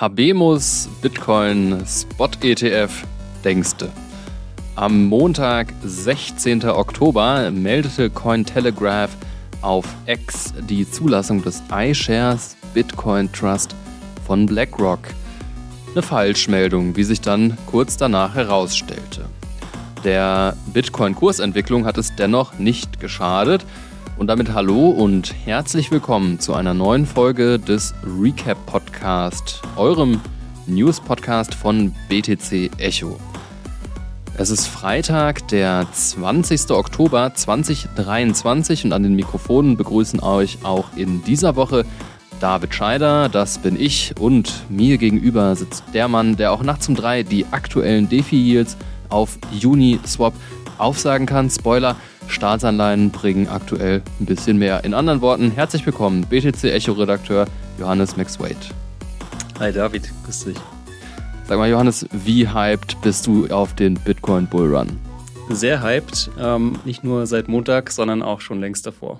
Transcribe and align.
Habemus 0.00 0.88
Bitcoin 1.02 1.84
Spot 1.86 2.30
ETF 2.40 3.04
denkste. 3.44 3.90
Am 4.74 5.04
Montag, 5.04 5.74
16. 5.84 6.64
Oktober, 6.64 7.50
meldete 7.50 8.08
Cointelegraph 8.08 9.10
auf 9.60 9.84
X 10.06 10.54
die 10.58 10.90
Zulassung 10.90 11.42
des 11.42 11.62
iShares 11.70 12.56
Bitcoin 12.72 13.30
Trust 13.30 13.76
von 14.26 14.46
BlackRock. 14.46 15.00
Eine 15.92 16.00
Falschmeldung, 16.00 16.96
wie 16.96 17.04
sich 17.04 17.20
dann 17.20 17.58
kurz 17.66 17.98
danach 17.98 18.34
herausstellte. 18.34 19.26
Der 20.02 20.56
Bitcoin-Kursentwicklung 20.72 21.84
hat 21.84 21.98
es 21.98 22.16
dennoch 22.16 22.58
nicht 22.58 23.00
geschadet. 23.00 23.66
Und 24.20 24.26
damit 24.26 24.52
hallo 24.52 24.90
und 24.90 25.34
herzlich 25.46 25.90
willkommen 25.90 26.40
zu 26.40 26.52
einer 26.52 26.74
neuen 26.74 27.06
Folge 27.06 27.58
des 27.58 27.94
Recap 28.04 28.58
Podcast, 28.66 29.62
eurem 29.76 30.20
News 30.66 31.00
Podcast 31.00 31.54
von 31.54 31.94
BTC 32.10 32.70
Echo. 32.76 33.18
Es 34.36 34.50
ist 34.50 34.66
Freitag, 34.66 35.48
der 35.48 35.86
20. 35.90 36.70
Oktober 36.72 37.32
2023 37.34 38.84
und 38.84 38.92
an 38.92 39.04
den 39.04 39.14
Mikrofonen 39.14 39.78
begrüßen 39.78 40.20
euch 40.20 40.58
auch 40.64 40.94
in 40.96 41.24
dieser 41.24 41.56
Woche 41.56 41.86
David 42.40 42.74
Scheider, 42.74 43.30
das 43.30 43.56
bin 43.56 43.80
ich 43.80 44.12
und 44.20 44.66
mir 44.68 44.98
gegenüber 44.98 45.56
sitzt 45.56 45.82
der 45.94 46.08
Mann, 46.08 46.36
der 46.36 46.52
auch 46.52 46.62
nachts 46.62 46.86
um 46.90 46.94
drei 46.94 47.22
die 47.22 47.46
aktuellen 47.52 48.10
Defi-Yields 48.10 48.76
auf 49.08 49.38
Uniswap 49.64 50.34
aufsagen 50.76 51.26
kann. 51.26 51.48
Spoiler, 51.48 51.96
Staatsanleihen 52.30 53.10
bringen 53.10 53.48
aktuell 53.48 54.02
ein 54.20 54.26
bisschen 54.26 54.56
mehr. 54.56 54.84
In 54.84 54.94
anderen 54.94 55.20
Worten, 55.20 55.50
herzlich 55.50 55.84
willkommen, 55.84 56.26
BTC 56.26 56.64
Echo-Redakteur 56.64 57.46
Johannes 57.78 58.16
McSwade. 58.16 58.56
Hi 59.58 59.72
David, 59.72 60.10
grüß 60.24 60.44
dich. 60.46 60.56
Sag 61.46 61.58
mal, 61.58 61.68
Johannes, 61.68 62.06
wie 62.12 62.48
hyped 62.48 63.00
bist 63.02 63.26
du 63.26 63.48
auf 63.48 63.74
den 63.74 63.94
Bitcoin 63.94 64.46
Bullrun? 64.46 64.98
Sehr 65.48 65.82
hyped, 65.82 66.30
ähm, 66.38 66.78
nicht 66.84 67.02
nur 67.02 67.26
seit 67.26 67.48
Montag, 67.48 67.90
sondern 67.90 68.22
auch 68.22 68.40
schon 68.40 68.60
längst 68.60 68.86
davor. 68.86 69.18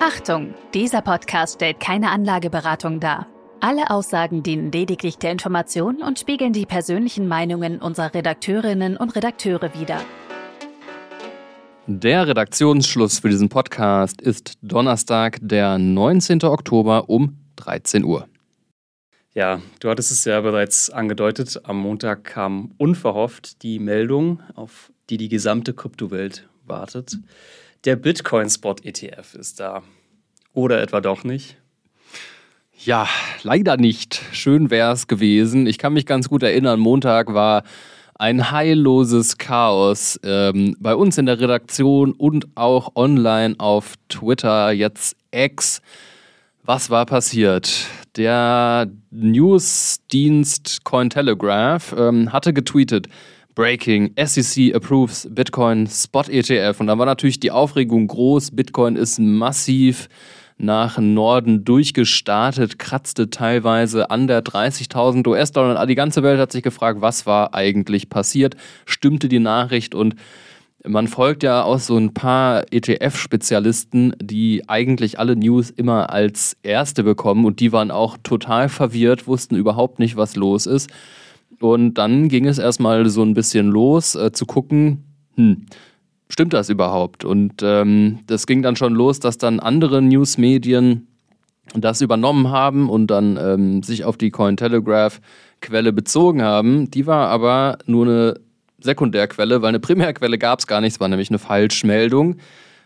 Achtung, 0.00 0.54
dieser 0.74 1.00
Podcast 1.00 1.54
stellt 1.54 1.78
keine 1.78 2.10
Anlageberatung 2.10 3.00
dar. 3.00 3.26
Alle 3.62 3.90
Aussagen 3.90 4.42
dienen 4.42 4.72
lediglich 4.72 5.18
der 5.18 5.32
Information 5.32 6.02
und 6.02 6.18
spiegeln 6.18 6.54
die 6.54 6.64
persönlichen 6.64 7.28
Meinungen 7.28 7.78
unserer 7.78 8.14
Redakteurinnen 8.14 8.96
und 8.96 9.14
Redakteure 9.14 9.78
wider. 9.78 10.00
Der 11.86 12.26
Redaktionsschluss 12.26 13.18
für 13.18 13.28
diesen 13.28 13.50
Podcast 13.50 14.22
ist 14.22 14.54
Donnerstag, 14.62 15.40
der 15.42 15.76
19. 15.76 16.42
Oktober 16.44 17.10
um 17.10 17.36
13 17.56 18.02
Uhr. 18.02 18.26
Ja, 19.34 19.60
du 19.80 19.90
hattest 19.90 20.10
es 20.10 20.24
ja 20.24 20.40
bereits 20.40 20.88
angedeutet. 20.88 21.60
Am 21.64 21.76
Montag 21.80 22.24
kam 22.24 22.72
unverhofft 22.78 23.62
die 23.62 23.78
Meldung, 23.78 24.40
auf 24.54 24.90
die 25.10 25.18
die 25.18 25.28
gesamte 25.28 25.74
Kryptowelt 25.74 26.48
wartet. 26.64 27.18
Der 27.84 27.96
Bitcoin 27.96 28.48
Spot 28.48 28.76
ETF 28.82 29.34
ist 29.34 29.60
da. 29.60 29.82
Oder 30.54 30.80
etwa 30.80 31.02
doch 31.02 31.24
nicht? 31.24 31.59
Ja, 32.84 33.06
leider 33.42 33.76
nicht. 33.76 34.22
Schön 34.32 34.70
wäre 34.70 34.92
es 34.92 35.06
gewesen. 35.06 35.66
Ich 35.66 35.76
kann 35.76 35.92
mich 35.92 36.06
ganz 36.06 36.30
gut 36.30 36.42
erinnern, 36.42 36.80
Montag 36.80 37.34
war 37.34 37.62
ein 38.14 38.50
heilloses 38.52 39.36
Chaos 39.36 40.18
ähm, 40.24 40.74
bei 40.80 40.94
uns 40.94 41.18
in 41.18 41.26
der 41.26 41.38
Redaktion 41.40 42.12
und 42.12 42.46
auch 42.54 42.96
online 42.96 43.56
auf 43.58 43.96
Twitter, 44.08 44.72
jetzt 44.72 45.14
X. 45.30 45.82
Was 46.64 46.88
war 46.88 47.04
passiert? 47.04 47.86
Der 48.16 48.90
Newsdienst 49.10 50.82
Cointelegraph 50.82 51.94
ähm, 51.98 52.32
hatte 52.32 52.54
getweetet, 52.54 53.08
Breaking, 53.54 54.14
SEC 54.16 54.74
approves 54.74 55.28
Bitcoin 55.30 55.86
Spot 55.86 56.22
ETF. 56.22 56.80
Und 56.80 56.86
da 56.86 56.96
war 56.96 57.04
natürlich 57.04 57.40
die 57.40 57.50
Aufregung 57.50 58.06
groß. 58.06 58.52
Bitcoin 58.52 58.96
ist 58.96 59.18
massiv 59.18 60.08
nach 60.60 60.98
Norden 60.98 61.64
durchgestartet, 61.64 62.78
kratzte 62.78 63.30
teilweise 63.30 64.10
an 64.10 64.26
der 64.26 64.44
30.000 64.44 65.26
US-Dollar. 65.26 65.86
Die 65.86 65.94
ganze 65.94 66.22
Welt 66.22 66.38
hat 66.38 66.52
sich 66.52 66.62
gefragt, 66.62 67.00
was 67.00 67.26
war 67.26 67.54
eigentlich 67.54 68.10
passiert? 68.10 68.56
Stimmte 68.84 69.28
die 69.28 69.38
Nachricht 69.38 69.94
und 69.94 70.16
man 70.86 71.08
folgt 71.08 71.42
ja 71.42 71.62
auch 71.62 71.78
so 71.78 71.96
ein 71.96 72.14
paar 72.14 72.64
ETF-Spezialisten, 72.70 74.14
die 74.20 74.68
eigentlich 74.68 75.18
alle 75.18 75.36
News 75.36 75.70
immer 75.70 76.10
als 76.10 76.56
erste 76.62 77.04
bekommen 77.04 77.44
und 77.44 77.60
die 77.60 77.72
waren 77.72 77.90
auch 77.90 78.16
total 78.22 78.68
verwirrt, 78.68 79.26
wussten 79.26 79.56
überhaupt 79.56 79.98
nicht, 79.98 80.16
was 80.16 80.36
los 80.36 80.66
ist. 80.66 80.90
Und 81.60 81.94
dann 81.94 82.28
ging 82.28 82.46
es 82.46 82.58
erstmal 82.58 83.06
so 83.10 83.22
ein 83.22 83.34
bisschen 83.34 83.68
los, 83.68 84.14
äh, 84.14 84.32
zu 84.32 84.46
gucken, 84.46 85.04
hm, 85.36 85.66
stimmt 86.30 86.54
das 86.54 86.70
überhaupt? 86.70 87.24
Und 87.24 87.62
ähm, 87.62 88.20
das 88.26 88.46
ging 88.46 88.62
dann 88.62 88.76
schon 88.76 88.94
los, 88.94 89.20
dass 89.20 89.36
dann 89.36 89.60
andere 89.60 90.00
Newsmedien 90.00 91.06
das 91.74 92.00
übernommen 92.00 92.50
haben 92.50 92.88
und 92.88 93.08
dann 93.08 93.36
ähm, 93.36 93.82
sich 93.82 94.04
auf 94.04 94.16
die 94.16 94.30
Cointelegraph-Quelle 94.30 95.92
bezogen 95.92 96.42
haben. 96.42 96.90
Die 96.90 97.06
war 97.06 97.28
aber 97.28 97.78
nur 97.86 98.06
eine 98.06 98.40
Sekundärquelle, 98.80 99.62
weil 99.62 99.68
eine 99.68 99.80
Primärquelle 99.80 100.38
gab 100.38 100.60
es 100.60 100.66
gar 100.66 100.80
nicht. 100.80 100.94
Es 100.94 101.00
war 101.00 101.08
nämlich 101.08 101.30
eine 101.30 101.38
Falschmeldung. 101.38 102.36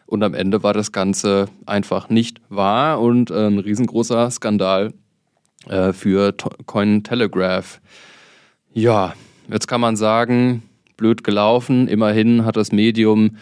Und 0.07 0.23
am 0.23 0.35
Ende 0.35 0.63
war 0.63 0.75
das 0.75 0.93
Ganze 0.93 1.47
einfach 1.65 2.11
nicht 2.11 2.41
wahr 2.51 3.01
und 3.01 3.31
äh, 3.31 3.47
ein 3.47 3.59
riesengroßer 3.59 4.31
Skandal 4.31 4.93
äh, 5.69 5.93
für 5.93 6.35
Cointelegraph. 6.67 7.81
Ja, 8.75 9.15
jetzt 9.51 9.67
kann 9.67 9.81
man 9.81 9.97
sagen, 9.97 10.63
blöd 10.97 11.25
gelaufen. 11.25 11.89
Immerhin 11.89 12.45
hat 12.45 12.57
das 12.57 12.73
Medium 12.73 13.37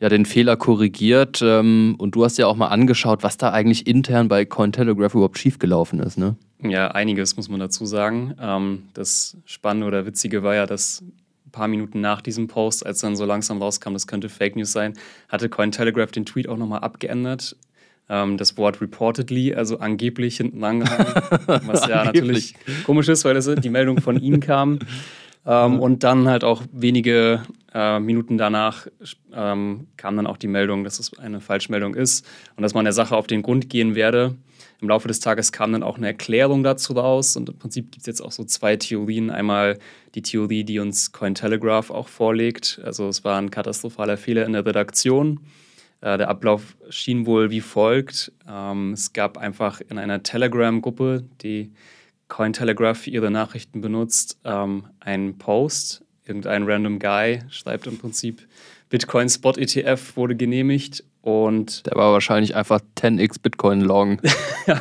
ja 0.00 0.08
den 0.08 0.24
Fehler 0.24 0.56
korrigiert. 0.56 1.40
Ähm, 1.42 1.94
und 1.98 2.14
du 2.14 2.24
hast 2.24 2.38
ja 2.38 2.46
auch 2.46 2.56
mal 2.56 2.68
angeschaut, 2.68 3.22
was 3.22 3.36
da 3.36 3.50
eigentlich 3.50 3.86
intern 3.86 4.28
bei 4.28 4.44
Cointelegraph 4.44 5.14
überhaupt 5.14 5.38
schiefgelaufen 5.38 6.00
ist, 6.00 6.18
ne? 6.18 6.36
Ja, 6.62 6.88
einiges 6.88 7.36
muss 7.36 7.48
man 7.48 7.60
dazu 7.60 7.86
sagen. 7.86 8.34
Ähm, 8.40 8.84
das 8.94 9.36
Spannende 9.44 9.86
oder 9.86 10.06
Witzige 10.06 10.42
war 10.42 10.54
ja, 10.54 10.66
dass 10.66 11.02
ein 11.46 11.50
paar 11.52 11.68
Minuten 11.68 12.00
nach 12.00 12.20
diesem 12.20 12.48
Post, 12.48 12.84
als 12.84 13.00
dann 13.00 13.16
so 13.16 13.24
langsam 13.24 13.58
rauskam, 13.58 13.92
das 13.92 14.06
könnte 14.06 14.28
Fake 14.28 14.56
News 14.56 14.72
sein, 14.72 14.94
hatte 15.28 15.48
Cointelegraph 15.48 16.10
den 16.10 16.26
Tweet 16.26 16.48
auch 16.48 16.56
nochmal 16.56 16.80
abgeändert. 16.80 17.56
Ähm, 18.08 18.36
das 18.36 18.56
Wort 18.56 18.80
reportedly, 18.80 19.54
also 19.54 19.78
angeblich 19.78 20.36
hinten 20.36 20.62
angehangen, 20.64 21.14
was 21.66 21.86
ja 21.86 22.04
natürlich 22.04 22.54
komisch 22.84 23.08
ist, 23.08 23.24
weil 23.24 23.34
das 23.34 23.48
die 23.54 23.70
Meldung 23.70 24.00
von 24.00 24.20
ihnen 24.20 24.40
kam. 24.40 24.80
Ähm, 25.46 25.74
mhm. 25.74 25.80
Und 25.80 26.04
dann 26.04 26.28
halt 26.28 26.44
auch 26.44 26.62
wenige 26.72 27.42
äh, 27.72 27.98
Minuten 27.98 28.36
danach 28.36 28.86
ähm, 29.32 29.86
kam 29.96 30.16
dann 30.16 30.26
auch 30.26 30.36
die 30.36 30.48
Meldung, 30.48 30.84
dass 30.84 30.98
es 30.98 31.18
eine 31.18 31.40
Falschmeldung 31.40 31.94
ist 31.94 32.26
und 32.56 32.62
dass 32.62 32.74
man 32.74 32.84
der 32.84 32.92
Sache 32.92 33.16
auf 33.16 33.26
den 33.26 33.42
Grund 33.42 33.70
gehen 33.70 33.94
werde. 33.94 34.36
Im 34.80 34.88
Laufe 34.88 35.08
des 35.08 35.20
Tages 35.20 35.52
kam 35.52 35.72
dann 35.72 35.82
auch 35.82 35.98
eine 35.98 36.06
Erklärung 36.06 36.62
dazu 36.62 36.94
raus 36.94 37.36
und 37.36 37.48
im 37.48 37.58
Prinzip 37.58 37.90
gibt 37.90 38.02
es 38.02 38.06
jetzt 38.06 38.22
auch 38.22 38.32
so 38.32 38.44
zwei 38.44 38.76
Theorien. 38.76 39.30
Einmal 39.30 39.78
die 40.14 40.22
Theorie, 40.22 40.64
die 40.64 40.78
uns 40.78 41.12
Cointelegraph 41.12 41.90
auch 41.90 42.08
vorlegt. 42.08 42.80
Also 42.84 43.08
es 43.08 43.24
war 43.24 43.38
ein 43.38 43.50
katastrophaler 43.50 44.16
Fehler 44.16 44.46
in 44.46 44.52
der 44.52 44.64
Redaktion. 44.64 45.40
Äh, 46.00 46.18
der 46.18 46.28
Ablauf 46.28 46.76
schien 46.88 47.26
wohl 47.26 47.50
wie 47.50 47.60
folgt. 47.60 48.32
Ähm, 48.48 48.94
es 48.94 49.12
gab 49.12 49.36
einfach 49.36 49.80
in 49.82 49.98
einer 49.98 50.22
Telegram-Gruppe, 50.22 51.24
die 51.42 51.72
Cointelegraph 52.30 53.06
ihre 53.06 53.30
Nachrichten 53.30 53.82
benutzt, 53.82 54.38
ähm, 54.44 54.84
einen 55.00 55.36
Post. 55.36 56.02
Irgendein 56.24 56.62
random 56.62 56.98
Guy 56.98 57.40
schreibt 57.50 57.86
im 57.86 57.98
Prinzip, 57.98 58.46
Bitcoin 58.88 59.28
Spot 59.28 59.52
ETF 59.52 60.16
wurde 60.16 60.34
genehmigt 60.34 61.04
und. 61.22 61.86
Der 61.86 61.96
war 61.96 62.12
wahrscheinlich 62.12 62.56
einfach 62.56 62.80
10x 62.96 63.40
Bitcoin 63.42 63.80
long. 63.80 64.20
ja, 64.66 64.80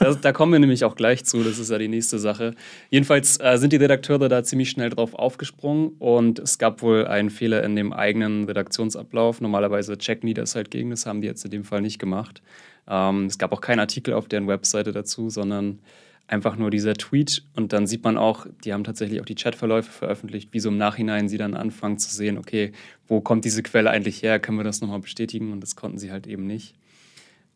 das, 0.00 0.20
da 0.20 0.32
kommen 0.32 0.52
wir 0.52 0.58
nämlich 0.58 0.84
auch 0.84 0.96
gleich 0.96 1.24
zu, 1.24 1.42
das 1.42 1.58
ist 1.58 1.70
ja 1.70 1.78
die 1.78 1.88
nächste 1.88 2.18
Sache. 2.18 2.54
Jedenfalls 2.90 3.38
äh, 3.40 3.58
sind 3.58 3.72
die 3.72 3.76
Redakteure 3.76 4.28
da 4.28 4.42
ziemlich 4.42 4.70
schnell 4.70 4.90
drauf 4.90 5.14
aufgesprungen 5.14 5.92
und 5.98 6.38
es 6.38 6.58
gab 6.58 6.82
wohl 6.82 7.06
einen 7.06 7.30
Fehler 7.30 7.62
in 7.62 7.76
dem 7.76 7.92
eigenen 7.92 8.44
Redaktionsablauf. 8.44 9.40
Normalerweise 9.40 9.98
checken 9.98 10.26
die 10.26 10.34
das 10.34 10.54
halt 10.54 10.70
gegen, 10.70 10.90
das 10.90 11.06
haben 11.06 11.20
die 11.20 11.28
jetzt 11.28 11.44
in 11.44 11.50
dem 11.50 11.64
Fall 11.64 11.80
nicht 11.80 11.98
gemacht. 11.98 12.42
Ähm, 12.88 13.26
es 13.26 13.38
gab 13.38 13.52
auch 13.52 13.60
keinen 13.60 13.80
Artikel 13.80 14.14
auf 14.14 14.28
deren 14.28 14.48
Webseite 14.48 14.92
dazu, 14.92 15.30
sondern 15.30 15.78
einfach 16.26 16.56
nur 16.56 16.70
dieser 16.70 16.94
Tweet 16.94 17.44
und 17.54 17.72
dann 17.72 17.86
sieht 17.86 18.02
man 18.02 18.16
auch, 18.16 18.46
die 18.64 18.72
haben 18.72 18.84
tatsächlich 18.84 19.20
auch 19.20 19.26
die 19.26 19.34
Chatverläufe 19.34 19.92
veröffentlicht, 19.92 20.52
wie 20.52 20.60
so 20.60 20.70
im 20.70 20.78
Nachhinein 20.78 21.28
sie 21.28 21.36
dann 21.38 21.54
anfangen 21.54 21.98
zu 21.98 22.14
sehen, 22.14 22.38
okay, 22.38 22.72
wo 23.06 23.20
kommt 23.20 23.44
diese 23.44 23.62
Quelle 23.62 23.90
eigentlich 23.90 24.22
her, 24.22 24.40
können 24.40 24.56
wir 24.58 24.64
das 24.64 24.80
nochmal 24.80 25.00
bestätigen 25.00 25.52
und 25.52 25.60
das 25.60 25.76
konnten 25.76 25.98
sie 25.98 26.10
halt 26.10 26.26
eben 26.26 26.46
nicht. 26.46 26.74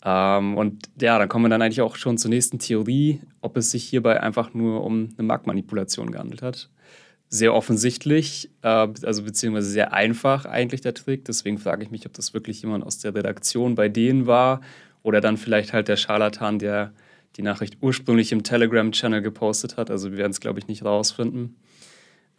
Ähm, 0.04 0.56
und 0.56 0.88
ja, 1.00 1.18
dann 1.18 1.28
kommen 1.28 1.46
wir 1.46 1.48
dann 1.48 1.62
eigentlich 1.62 1.80
auch 1.80 1.96
schon 1.96 2.18
zur 2.18 2.28
nächsten 2.30 2.58
Theorie, 2.58 3.20
ob 3.40 3.56
es 3.56 3.70
sich 3.70 3.84
hierbei 3.84 4.20
einfach 4.22 4.54
nur 4.54 4.84
um 4.84 5.08
eine 5.16 5.26
Marktmanipulation 5.26 6.12
gehandelt 6.12 6.42
hat. 6.42 6.68
sehr 7.28 7.54
offensichtlich, 7.54 8.50
äh, 8.62 8.88
also 9.02 9.22
beziehungsweise 9.22 9.68
sehr 9.68 9.92
einfach 9.92 10.46
eigentlich 10.46 10.80
der 10.80 10.94
Trick. 10.94 11.24
Deswegen 11.24 11.58
frage 11.58 11.82
ich 11.84 11.90
mich, 11.90 12.06
ob 12.06 12.14
das 12.14 12.32
wirklich 12.34 12.62
jemand 12.62 12.84
aus 12.84 12.98
der 12.98 13.14
Redaktion 13.14 13.74
bei 13.74 13.88
denen 13.88 14.26
war 14.26 14.60
oder 15.02 15.20
dann 15.20 15.36
vielleicht 15.36 15.72
halt 15.72 15.88
der 15.88 15.96
Scharlatan, 15.96 16.58
der 16.58 16.92
die 17.36 17.42
Nachricht 17.42 17.78
ursprünglich 17.80 18.32
im 18.32 18.42
Telegram-Channel 18.42 19.22
gepostet 19.22 19.76
hat. 19.76 19.90
Also 19.90 20.10
wir 20.10 20.18
werden 20.18 20.32
es, 20.32 20.40
glaube 20.40 20.58
ich, 20.58 20.66
nicht 20.66 20.84
rausfinden. 20.84 21.56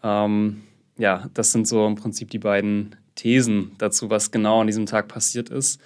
Ähm, 0.03 0.61
ja, 0.97 1.29
das 1.33 1.51
sind 1.51 1.67
so 1.67 1.87
im 1.87 1.95
Prinzip 1.95 2.29
die 2.29 2.39
beiden 2.39 2.95
Thesen 3.15 3.71
dazu, 3.77 4.09
was 4.09 4.31
genau 4.31 4.61
an 4.61 4.67
diesem 4.67 4.85
Tag 4.85 5.07
passiert 5.07 5.49
ist. 5.49 5.79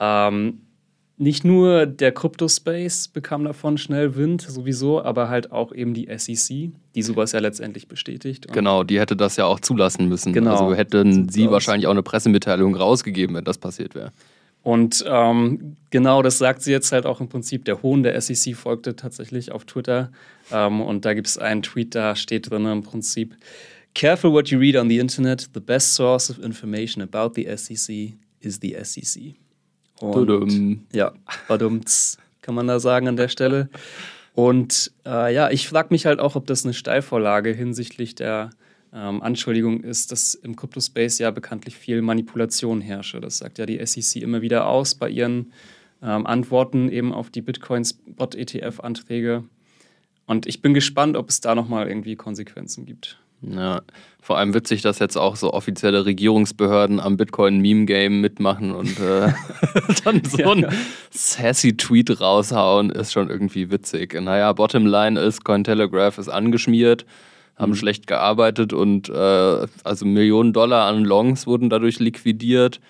Ähm, 0.00 0.62
nicht 1.18 1.44
nur 1.44 1.86
der 1.86 2.12
Crypto-Space 2.12 3.08
bekam 3.08 3.44
davon 3.44 3.78
schnell 3.78 4.16
Wind, 4.16 4.42
sowieso, 4.42 5.02
aber 5.02 5.28
halt 5.28 5.52
auch 5.52 5.72
eben 5.72 5.94
die 5.94 6.08
SEC, 6.16 6.72
die 6.94 7.02
sowas 7.02 7.32
ja 7.32 7.38
letztendlich 7.38 7.86
bestätigt. 7.86 8.46
Und 8.46 8.52
genau, 8.52 8.82
die 8.82 8.98
hätte 8.98 9.14
das 9.14 9.36
ja 9.36 9.44
auch 9.44 9.60
zulassen 9.60 10.08
müssen. 10.08 10.32
Genau. 10.32 10.52
Also 10.52 10.74
hätten 10.74 11.28
sie 11.28 11.46
aus. 11.46 11.52
wahrscheinlich 11.52 11.86
auch 11.86 11.92
eine 11.92 12.02
Pressemitteilung 12.02 12.74
rausgegeben, 12.74 13.36
wenn 13.36 13.44
das 13.44 13.58
passiert 13.58 13.94
wäre. 13.94 14.12
Und 14.62 15.04
ähm, 15.08 15.76
genau 15.90 16.22
das 16.22 16.38
sagt 16.38 16.62
sie 16.62 16.70
jetzt 16.70 16.92
halt 16.92 17.04
auch 17.04 17.20
im 17.20 17.28
Prinzip. 17.28 17.64
Der 17.64 17.82
Hohn 17.82 18.02
der 18.02 18.20
SEC 18.20 18.54
folgte 18.56 18.94
tatsächlich 18.94 19.50
auf 19.50 19.64
Twitter. 19.64 20.12
Ähm, 20.52 20.80
und 20.80 21.04
da 21.04 21.14
gibt 21.14 21.26
es 21.26 21.38
einen 21.38 21.62
Tweet, 21.62 21.94
da 21.94 22.14
steht 22.14 22.50
drin 22.50 22.66
im 22.66 22.82
Prinzip: 22.82 23.36
Careful 23.94 24.32
what 24.32 24.48
you 24.48 24.58
read 24.58 24.76
on 24.76 24.88
the 24.88 24.98
Internet. 24.98 25.50
The 25.52 25.60
best 25.60 25.94
source 25.94 26.30
of 26.30 26.38
information 26.38 27.02
about 27.02 27.32
the 27.34 27.48
SEC 27.56 28.14
is 28.40 28.60
the 28.62 28.76
SEC. 28.82 29.34
Und, 30.00 30.86
ja, 30.92 31.12
badumts, 31.48 32.18
kann 32.40 32.54
man 32.54 32.66
da 32.66 32.80
sagen 32.80 33.08
an 33.08 33.16
der 33.16 33.28
Stelle. 33.28 33.68
Und 34.34 34.92
äh, 35.04 35.32
ja, 35.34 35.50
ich 35.50 35.68
frage 35.68 35.88
mich 35.90 36.06
halt 36.06 36.18
auch, 36.18 36.36
ob 36.36 36.46
das 36.46 36.64
eine 36.64 36.74
Steilvorlage 36.74 37.52
hinsichtlich 37.52 38.14
der 38.14 38.50
ähm, 38.94 39.22
Anschuldigung 39.22 39.82
ist, 39.82 40.12
dass 40.12 40.34
im 40.34 40.56
Crypto-Space 40.56 41.18
ja 41.18 41.30
bekanntlich 41.30 41.76
viel 41.76 42.02
Manipulation 42.02 42.80
herrsche. 42.80 43.20
Das 43.20 43.38
sagt 43.38 43.58
ja 43.58 43.66
die 43.66 43.84
SEC 43.84 44.22
immer 44.22 44.42
wieder 44.42 44.66
aus 44.66 44.94
bei 44.94 45.08
ihren 45.08 45.52
ähm, 46.02 46.26
Antworten 46.26 46.90
eben 46.90 47.14
auf 47.14 47.30
die 47.30 47.42
Bitcoin-Spot-ETF-Anträge. 47.42 49.44
Und 50.26 50.46
ich 50.46 50.60
bin 50.60 50.74
gespannt, 50.74 51.16
ob 51.16 51.30
es 51.30 51.40
da 51.40 51.54
nochmal 51.54 51.88
irgendwie 51.88 52.16
Konsequenzen 52.16 52.84
gibt. 52.84 53.18
Ja, 53.42 53.82
vor 54.20 54.38
allem 54.38 54.54
witzig, 54.54 54.82
dass 54.82 55.00
jetzt 55.00 55.16
auch 55.16 55.34
so 55.34 55.52
offizielle 55.52 56.06
Regierungsbehörden 56.06 57.00
am 57.00 57.16
Bitcoin-Meme-Game 57.16 58.20
mitmachen 58.20 58.72
und 58.72 59.00
äh, 59.00 59.32
dann 60.04 60.22
so 60.24 60.38
ja. 60.38 60.52
ein 60.52 60.66
sassy 61.10 61.76
Tweet 61.76 62.20
raushauen, 62.20 62.90
ist 62.90 63.12
schon 63.12 63.30
irgendwie 63.30 63.70
witzig. 63.70 64.14
Naja, 64.20 64.52
Bottomline 64.52 65.18
ist, 65.18 65.44
Cointelegraph 65.44 66.18
ist 66.18 66.28
angeschmiert, 66.28 67.04
haben 67.56 67.70
mhm. 67.70 67.76
schlecht 67.76 68.06
gearbeitet 68.06 68.72
und 68.72 69.08
äh, 69.08 69.66
also 69.84 70.04
Millionen 70.04 70.52
Dollar 70.52 70.86
an 70.86 71.04
Longs 71.04 71.46
wurden 71.46 71.70
dadurch 71.70 71.98
liquidiert 72.00 72.80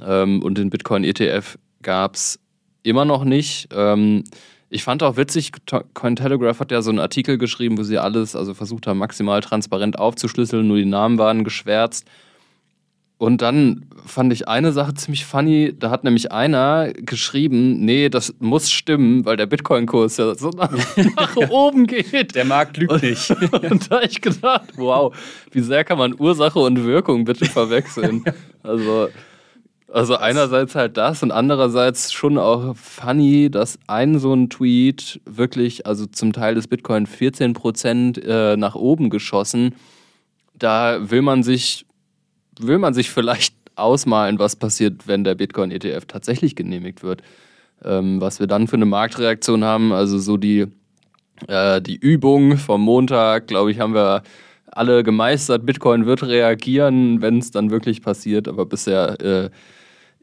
ähm, 0.00 0.42
und 0.42 0.58
den 0.58 0.70
Bitcoin-ETF 0.70 1.58
gab 1.82 2.14
es 2.14 2.40
immer 2.82 3.04
noch 3.04 3.24
nicht. 3.24 3.68
Ähm, 3.72 4.24
ich 4.70 4.84
fand 4.84 5.02
auch 5.02 5.16
witzig, 5.16 5.52
Cointelegraph 5.94 6.60
hat 6.60 6.70
ja 6.70 6.82
so 6.82 6.90
einen 6.90 6.98
Artikel 6.98 7.38
geschrieben, 7.38 7.78
wo 7.78 7.82
sie 7.82 7.98
alles, 7.98 8.36
also 8.36 8.52
versucht 8.52 8.86
haben, 8.86 8.98
maximal 8.98 9.40
transparent 9.40 9.98
aufzuschlüsseln, 9.98 10.68
nur 10.68 10.76
die 10.76 10.84
Namen 10.84 11.18
waren 11.18 11.42
geschwärzt. 11.42 12.06
Und 13.18 13.42
dann 13.42 13.86
fand 14.06 14.32
ich 14.32 14.46
eine 14.46 14.72
Sache 14.72 14.94
ziemlich 14.94 15.24
funny. 15.24 15.74
Da 15.76 15.90
hat 15.90 16.04
nämlich 16.04 16.30
einer 16.30 16.92
geschrieben, 16.92 17.80
nee, 17.84 18.08
das 18.08 18.32
muss 18.38 18.70
stimmen, 18.70 19.24
weil 19.24 19.36
der 19.36 19.46
Bitcoin-Kurs 19.46 20.18
ja 20.18 20.36
so 20.36 20.50
nach, 20.50 20.72
nach 21.16 21.36
oben 21.50 21.88
geht. 21.88 22.36
Der 22.36 22.44
Markt 22.44 22.76
lügt 22.76 23.02
nicht. 23.02 23.30
und 23.70 23.90
da 23.90 23.96
habe 23.96 24.06
ich 24.06 24.20
gedacht, 24.20 24.68
wow, 24.76 25.14
wie 25.50 25.60
sehr 25.60 25.82
kann 25.82 25.98
man 25.98 26.14
Ursache 26.18 26.60
und 26.60 26.84
Wirkung 26.84 27.24
bitte 27.24 27.44
verwechseln? 27.44 28.24
Also 28.64 29.08
also 29.90 30.16
einerseits 30.16 30.74
halt 30.74 30.98
das 30.98 31.22
und 31.22 31.30
andererseits 31.30 32.12
schon 32.12 32.36
auch 32.36 32.76
funny, 32.76 33.50
dass 33.50 33.78
ein 33.86 34.18
so 34.18 34.34
ein 34.34 34.50
Tweet 34.50 35.20
wirklich, 35.24 35.86
also 35.86 36.04
zum 36.04 36.34
Teil 36.34 36.54
des 36.54 36.68
Bitcoin 36.68 37.06
14% 37.06 38.22
äh, 38.22 38.56
nach 38.58 38.74
oben 38.74 39.08
geschossen. 39.08 39.74
Da 40.58 41.10
will 41.10 41.22
man 41.22 41.42
sich, 41.42 41.86
will 42.66 42.78
man 42.78 42.94
sich 42.94 43.10
vielleicht 43.10 43.54
ausmalen, 43.76 44.38
was 44.38 44.56
passiert, 44.56 45.06
wenn 45.06 45.24
der 45.24 45.34
Bitcoin 45.34 45.70
ETF 45.70 46.06
tatsächlich 46.06 46.56
genehmigt 46.56 47.02
wird. 47.02 47.22
Ähm, 47.84 48.20
was 48.20 48.40
wir 48.40 48.46
dann 48.46 48.66
für 48.66 48.76
eine 48.76 48.86
Marktreaktion 48.86 49.64
haben, 49.64 49.92
also 49.92 50.18
so 50.18 50.36
die, 50.36 50.66
äh, 51.46 51.80
die 51.80 51.96
Übung 51.96 52.56
vom 52.56 52.82
Montag, 52.82 53.46
glaube 53.46 53.70
ich, 53.70 53.78
haben 53.78 53.94
wir 53.94 54.22
alle 54.66 55.02
gemeistert. 55.04 55.64
Bitcoin 55.64 56.06
wird 56.06 56.24
reagieren, 56.24 57.22
wenn 57.22 57.38
es 57.38 57.50
dann 57.50 57.70
wirklich 57.70 58.02
passiert, 58.02 58.48
aber 58.48 58.66
bisher 58.66 59.20
äh, 59.20 59.50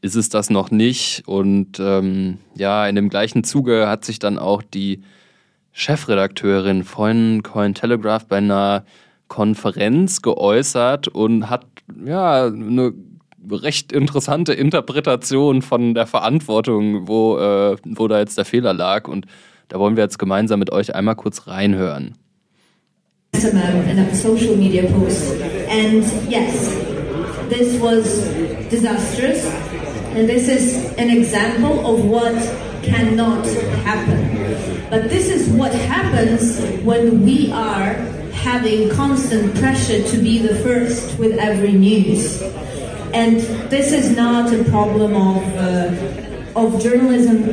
ist 0.02 0.16
es 0.16 0.30
das 0.30 0.50
noch 0.50 0.70
nicht. 0.70 1.24
Und 1.26 1.80
ähm, 1.80 2.38
ja, 2.56 2.88
in 2.88 2.96
dem 2.96 3.10
gleichen 3.10 3.44
Zuge 3.44 3.88
hat 3.88 4.06
sich 4.06 4.20
dann 4.20 4.38
auch 4.38 4.62
die 4.62 5.02
Chefredakteurin 5.72 6.84
von 6.84 7.42
Cointelegraph 7.44 8.28
bei 8.28 8.38
einer 8.38 8.86
Konferenz 9.27 10.22
geäußert 10.22 11.07
und 11.07 11.50
hat 11.50 11.66
ja 12.06 12.45
eine 12.45 12.94
recht 13.51 13.92
interessante 13.92 14.54
Interpretation 14.54 15.62
von 15.62 15.94
der 15.94 16.07
Verantwortung, 16.07 17.07
wo, 17.07 17.38
äh, 17.38 17.75
wo 17.86 18.07
da 18.07 18.19
jetzt 18.19 18.38
der 18.38 18.45
Fehler 18.45 18.74
lag. 18.74 19.07
Und 19.07 19.25
da 19.68 19.80
wollen 19.80 19.95
wir 19.95 20.04
jetzt 20.04 20.19
gemeinsam 20.19 20.60
mit 20.60 20.72
euch 20.72 20.95
einmal 20.95 21.16
kurz 21.16 21.48
reinhören. 21.48 22.16
in 23.33 24.00
a 24.00 24.16
social 24.16 24.56
media 24.56 24.83
post. 24.83 25.33
And 25.69 26.04
yes, 26.30 26.74
this 27.50 27.80
was 27.81 28.24
disastrous. 28.69 29.45
And 30.16 30.30
this 30.30 30.48
is 30.48 30.98
an 30.98 31.10
example 31.10 31.86
of 31.86 32.06
what 32.06 32.36
cannot 32.81 33.45
happen. 33.83 34.88
But 34.89 35.10
this 35.10 35.27
is 35.30 35.50
what 35.50 35.74
happens 35.74 36.62
when 36.86 37.25
we 37.25 37.51
are 37.51 37.98
having 38.36 38.90
constant 38.90 39.56
pressure 39.56 40.04
to 40.04 40.18
be 40.18 40.38
the 40.40 40.56
first 40.56 41.18
with 41.18 41.38
every 41.40 41.72
news. 41.72 42.42
And 43.14 43.40
this 43.72 43.92
is 43.92 44.16
not 44.16 44.54
a 44.54 44.64
problem 44.66 45.16
of, 45.16 45.42
uh, 45.56 46.60
of 46.60 46.82
journalism 46.82 47.44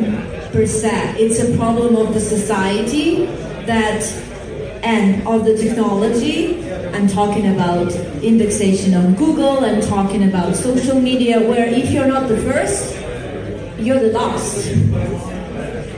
per 0.52 0.66
se. 0.66 1.14
It's 1.18 1.40
a 1.40 1.56
problem 1.56 1.96
of 1.96 2.12
the 2.12 2.20
society 2.20 3.26
that 3.66 4.02
and 4.82 5.26
of 5.26 5.44
the 5.44 5.56
technology. 5.56 6.68
I'm 6.92 7.06
talking 7.06 7.54
about 7.54 7.94
indexation 8.22 8.94
on 8.94 9.14
Google, 9.14 9.64
I'm 9.64 9.80
talking 9.80 10.28
about 10.28 10.56
social 10.56 11.00
media, 11.00 11.40
where 11.40 11.66
if 11.66 11.90
you're 11.90 12.08
not 12.08 12.28
the 12.28 12.36
first, 12.38 12.98
you're 13.78 14.00
the 14.00 14.12
last. 14.12 14.64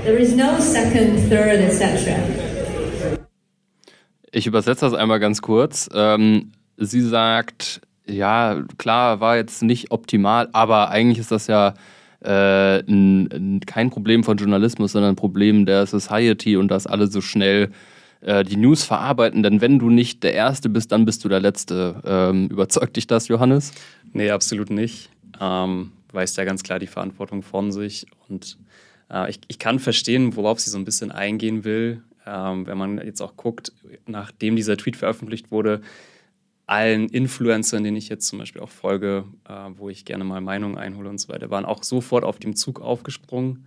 There 0.04 0.18
is 0.18 0.34
no 0.34 0.60
second, 0.60 1.28
third, 1.30 1.60
etc. 1.60 2.43
Ich 4.34 4.48
übersetze 4.48 4.84
das 4.84 4.94
einmal 4.94 5.20
ganz 5.20 5.42
kurz. 5.42 5.88
Ähm, 5.94 6.50
sie 6.76 7.02
sagt, 7.02 7.80
ja, 8.04 8.64
klar, 8.78 9.20
war 9.20 9.36
jetzt 9.36 9.62
nicht 9.62 9.92
optimal, 9.92 10.48
aber 10.52 10.90
eigentlich 10.90 11.20
ist 11.20 11.30
das 11.30 11.46
ja 11.46 11.74
äh, 12.24 12.80
n, 12.80 13.30
n, 13.30 13.60
kein 13.60 13.90
Problem 13.90 14.24
von 14.24 14.36
Journalismus, 14.36 14.90
sondern 14.90 15.12
ein 15.12 15.16
Problem 15.16 15.66
der 15.66 15.86
Society 15.86 16.56
und 16.56 16.68
dass 16.68 16.88
alle 16.88 17.06
so 17.06 17.20
schnell 17.20 17.70
äh, 18.22 18.42
die 18.42 18.56
News 18.56 18.82
verarbeiten, 18.82 19.44
denn 19.44 19.60
wenn 19.60 19.78
du 19.78 19.88
nicht 19.88 20.24
der 20.24 20.34
Erste 20.34 20.68
bist, 20.68 20.90
dann 20.90 21.04
bist 21.04 21.24
du 21.24 21.28
der 21.28 21.40
Letzte. 21.40 22.02
Ähm, 22.04 22.48
überzeugt 22.48 22.96
dich 22.96 23.06
das, 23.06 23.28
Johannes? 23.28 23.72
Nee, 24.12 24.30
absolut 24.30 24.68
nicht. 24.68 25.10
Ähm, 25.40 25.92
weist 26.12 26.36
ja 26.38 26.44
ganz 26.44 26.64
klar 26.64 26.80
die 26.80 26.88
Verantwortung 26.88 27.42
von 27.42 27.70
sich 27.70 28.06
und 28.28 28.58
äh, 29.12 29.30
ich, 29.30 29.38
ich 29.46 29.60
kann 29.60 29.78
verstehen, 29.78 30.34
worauf 30.34 30.58
sie 30.58 30.70
so 30.70 30.78
ein 30.78 30.84
bisschen 30.84 31.12
eingehen 31.12 31.62
will. 31.62 32.02
Ähm, 32.26 32.66
wenn 32.66 32.78
man 32.78 32.98
jetzt 32.98 33.20
auch 33.20 33.36
guckt, 33.36 33.72
nachdem 34.06 34.56
dieser 34.56 34.76
Tweet 34.76 34.96
veröffentlicht 34.96 35.50
wurde, 35.50 35.80
allen 36.66 37.08
Influencern, 37.08 37.84
denen 37.84 37.96
ich 37.96 38.08
jetzt 38.08 38.26
zum 38.26 38.38
Beispiel 38.38 38.62
auch 38.62 38.70
folge, 38.70 39.24
äh, 39.48 39.70
wo 39.76 39.90
ich 39.90 40.04
gerne 40.04 40.24
mal 40.24 40.40
Meinungen 40.40 40.78
einhole 40.78 41.10
und 41.10 41.18
so 41.18 41.28
weiter, 41.28 41.50
waren 41.50 41.64
auch 41.64 41.82
sofort 41.82 42.24
auf 42.24 42.38
dem 42.38 42.56
Zug 42.56 42.80
aufgesprungen 42.80 43.66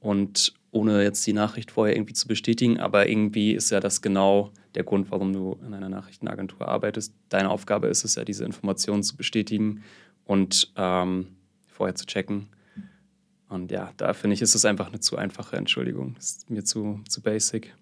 und 0.00 0.52
ohne 0.70 1.02
jetzt 1.02 1.26
die 1.26 1.32
Nachricht 1.32 1.70
vorher 1.70 1.96
irgendwie 1.96 2.12
zu 2.12 2.28
bestätigen, 2.28 2.78
aber 2.78 3.08
irgendwie 3.08 3.52
ist 3.52 3.70
ja 3.70 3.80
das 3.80 4.02
genau 4.02 4.52
der 4.74 4.84
Grund, 4.84 5.10
warum 5.10 5.32
du 5.32 5.58
in 5.66 5.72
einer 5.72 5.88
Nachrichtenagentur 5.88 6.68
arbeitest. 6.68 7.14
Deine 7.30 7.48
Aufgabe 7.48 7.86
ist 7.86 8.04
es 8.04 8.14
ja, 8.14 8.24
diese 8.24 8.44
Informationen 8.44 9.02
zu 9.02 9.16
bestätigen 9.16 9.82
und 10.26 10.70
ähm, 10.76 11.28
vorher 11.66 11.94
zu 11.94 12.04
checken. 12.04 12.48
Und 13.48 13.70
ja, 13.70 13.92
da 13.96 14.12
finde 14.12 14.34
ich, 14.34 14.42
ist 14.42 14.54
es 14.54 14.64
einfach 14.64 14.88
eine 14.88 15.00
zu 15.00 15.16
einfache 15.16 15.56
Entschuldigung. 15.56 16.16
Ist 16.18 16.50
mir 16.50 16.64
zu, 16.64 17.00
zu 17.08 17.22
basic. 17.22 17.74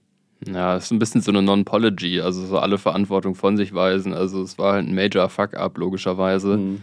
Ja, 0.46 0.76
es 0.76 0.84
ist 0.84 0.90
ein 0.90 0.98
bisschen 0.98 1.20
so 1.20 1.30
eine 1.30 1.42
Non-Pology, 1.42 2.20
also 2.20 2.44
so 2.44 2.58
alle 2.58 2.78
Verantwortung 2.78 3.34
von 3.34 3.56
sich 3.56 3.74
weisen. 3.74 4.12
Also 4.12 4.42
es 4.42 4.58
war 4.58 4.74
halt 4.74 4.86
ein 4.86 4.94
Major 4.94 5.28
Fuck-up, 5.28 5.78
logischerweise. 5.78 6.58
Mhm. 6.58 6.80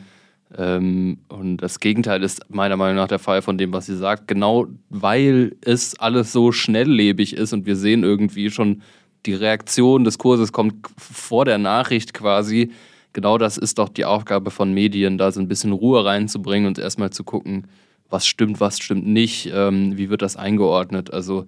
Ähm, 0.57 1.17
und 1.29 1.57
das 1.57 1.79
Gegenteil 1.79 2.23
ist 2.23 2.43
meiner 2.49 2.75
Meinung 2.75 2.97
nach 2.97 3.07
der 3.07 3.19
Fall 3.19 3.41
von 3.41 3.57
dem, 3.57 3.71
was 3.71 3.85
sie 3.85 3.95
sagt. 3.95 4.27
Genau 4.27 4.67
weil 4.89 5.55
es 5.61 5.97
alles 5.99 6.31
so 6.31 6.51
schnelllebig 6.51 7.33
ist 7.33 7.53
und 7.53 7.65
wir 7.65 7.75
sehen 7.75 8.03
irgendwie 8.03 8.49
schon 8.49 8.81
die 9.25 9.33
Reaktion 9.33 10.03
des 10.03 10.17
Kurses 10.17 10.51
kommt 10.51 10.87
vor 10.97 11.45
der 11.45 11.57
Nachricht 11.57 12.13
quasi. 12.13 12.71
Genau 13.13 13.37
das 13.37 13.57
ist 13.57 13.77
doch 13.77 13.89
die 13.89 14.05
Aufgabe 14.05 14.51
von 14.51 14.73
Medien, 14.73 15.17
da 15.17 15.31
so 15.31 15.39
ein 15.39 15.47
bisschen 15.47 15.73
Ruhe 15.73 16.03
reinzubringen 16.03 16.67
und 16.67 16.79
erstmal 16.79 17.11
zu 17.11 17.23
gucken, 17.23 17.67
was 18.09 18.25
stimmt, 18.25 18.59
was 18.59 18.79
stimmt 18.79 19.05
nicht, 19.05 19.51
ähm, 19.53 19.97
wie 19.97 20.09
wird 20.09 20.21
das 20.21 20.37
eingeordnet. 20.37 21.13
Also 21.13 21.45